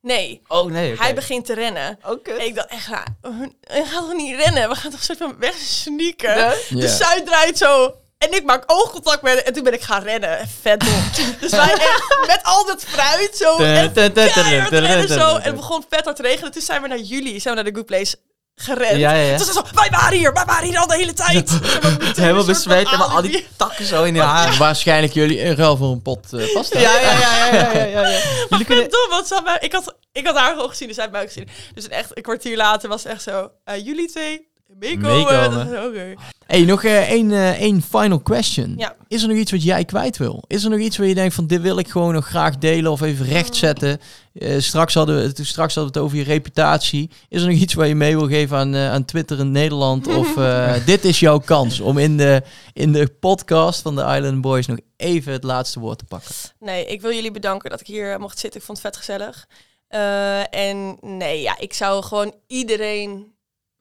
[0.02, 0.42] Nee.
[0.48, 0.98] Oh, nee.
[0.98, 2.00] Hij begint te rennen.
[2.04, 2.32] Oké.
[2.32, 2.88] En ik dacht echt,
[3.22, 3.52] we
[3.86, 4.70] gaan toch niet rennen?
[4.70, 6.36] We gaan toch soort van wegsneaken?
[6.38, 6.56] Ja.
[6.70, 7.96] Dus zij draait zo.
[8.26, 9.44] En ik maak oogcontact met.
[9.44, 10.48] En toen ben ik gaan rennen.
[10.62, 11.04] Vet dom.
[11.42, 13.58] dus wij echt met al dat fruit zo.
[13.58, 15.36] En keihard rennen zo.
[15.36, 16.52] En het begon vet hard te regenen.
[16.52, 18.16] Toen zijn we naar jullie, zijn we naar de Good Place
[18.56, 18.98] gerend.
[18.98, 19.38] Ja, ja, ja.
[19.38, 21.50] Toen zei ze zo, wij waren hier, wij waren hier al de hele tijd.
[22.16, 24.58] Helemaal bezweet en al die takken zo in je haar.
[24.58, 26.80] Waarschijnlijk jullie in ruil voor een pot eh, pasta.
[26.80, 28.20] Ja, ja, ja, ja, ja, ja, ja.
[28.50, 28.90] Jullie kunnen...
[28.90, 31.14] dom, want ze had mij, ik, had, ik had haar gewoon gezien, dus zij had
[31.14, 31.50] mij ook gezien.
[31.74, 35.16] Dus echt een kwartier later was het echt zo, eh, jullie twee meekomen.
[35.16, 35.72] Meekomen.
[35.72, 36.14] Dat is Oké.
[36.46, 38.74] Hey, nog eh, één, eh, één final question.
[38.78, 38.96] Ja.
[39.08, 40.44] Is er nog iets wat jij kwijt wil?
[40.48, 42.92] Is er nog iets waar je denkt van dit wil ik gewoon nog graag delen
[42.92, 44.00] of even rechtzetten?
[44.34, 47.10] Eh, straks, hadden we, toen straks hadden we het over je reputatie.
[47.30, 50.08] Is er nog iets waar je mee wil geven aan, eh, aan Twitter in Nederland?
[50.18, 52.42] Of eh, dit is jouw kans om in de,
[52.74, 56.36] in de podcast van de Island Boys nog even het laatste woord te pakken?
[56.60, 58.60] Nee, ik wil jullie bedanken dat ik hier mocht zitten.
[58.60, 59.48] Ik vond het vet gezellig.
[59.88, 63.35] Eh, en nee, ja, ik zou gewoon iedereen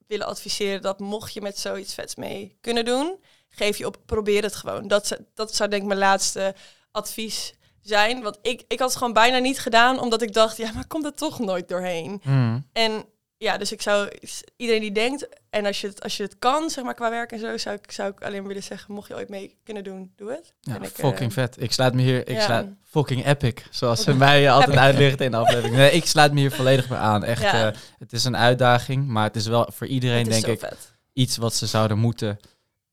[0.07, 4.43] willen adviseren dat mocht je met zoiets vets mee kunnen doen, geef je op, probeer
[4.43, 4.87] het gewoon.
[4.87, 6.55] Dat, zou- dat zou denk ik mijn laatste
[6.91, 8.21] advies zijn.
[8.21, 11.05] Want ik, ik had het gewoon bijna niet gedaan, omdat ik dacht, ja, maar komt
[11.05, 12.19] er toch nooit doorheen.
[12.23, 12.69] Hmm.
[12.73, 13.05] En
[13.37, 14.09] ja, dus ik zou
[14.55, 17.31] iedereen die denkt, en als je het, als je het kan, zeg maar qua werk
[17.31, 20.11] en zo, zou ik, zou ik alleen willen zeggen, mocht je ooit mee kunnen doen,
[20.15, 20.53] doe het.
[20.59, 21.61] Ja, ik, fucking eh, vet.
[21.61, 22.41] Ik sluit me hier, ik ja.
[22.41, 25.75] sluit, fucking epic, zoals ze mij altijd uitleggen in de aflevering.
[25.75, 27.23] Nee, ik sluit me hier volledig bij aan.
[27.23, 27.71] Echt, Ja.
[27.71, 30.93] eh, het is een uitdaging, maar het is wel voor iedereen, denk ik, vet.
[31.13, 32.39] iets wat ze zouden moeten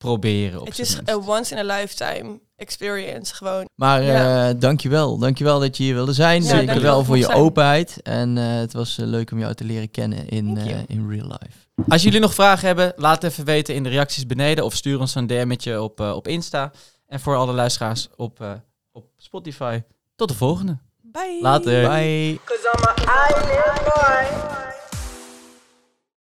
[0.03, 0.61] proberen.
[0.61, 3.69] Op Het is een once in a lifetime experience gewoon.
[3.75, 4.49] Maar Ja.
[4.49, 5.19] eh dankjewel.
[5.19, 6.43] Dankjewel dat je hier wilde zijn.
[6.43, 7.37] Ja, Zeker dankjewel wel voor je zijn.
[7.37, 8.01] openheid.
[8.03, 11.27] En eh, het was eh, leuk om jou te leren kennen in, eh, in real
[11.27, 11.59] life.
[11.89, 15.01] Als jullie nog vragen hebben, laat het even weten in de reacties beneden of stuur
[15.01, 16.71] ons een DM'tje op, eh, op Insta.
[17.07, 18.51] En voor alle luisteraars op, eh,
[18.93, 19.81] op Spotify,
[20.17, 20.79] tot de volgende.
[21.03, 21.39] Bye.
[21.41, 21.89] Later.
[21.89, 22.41] Bye.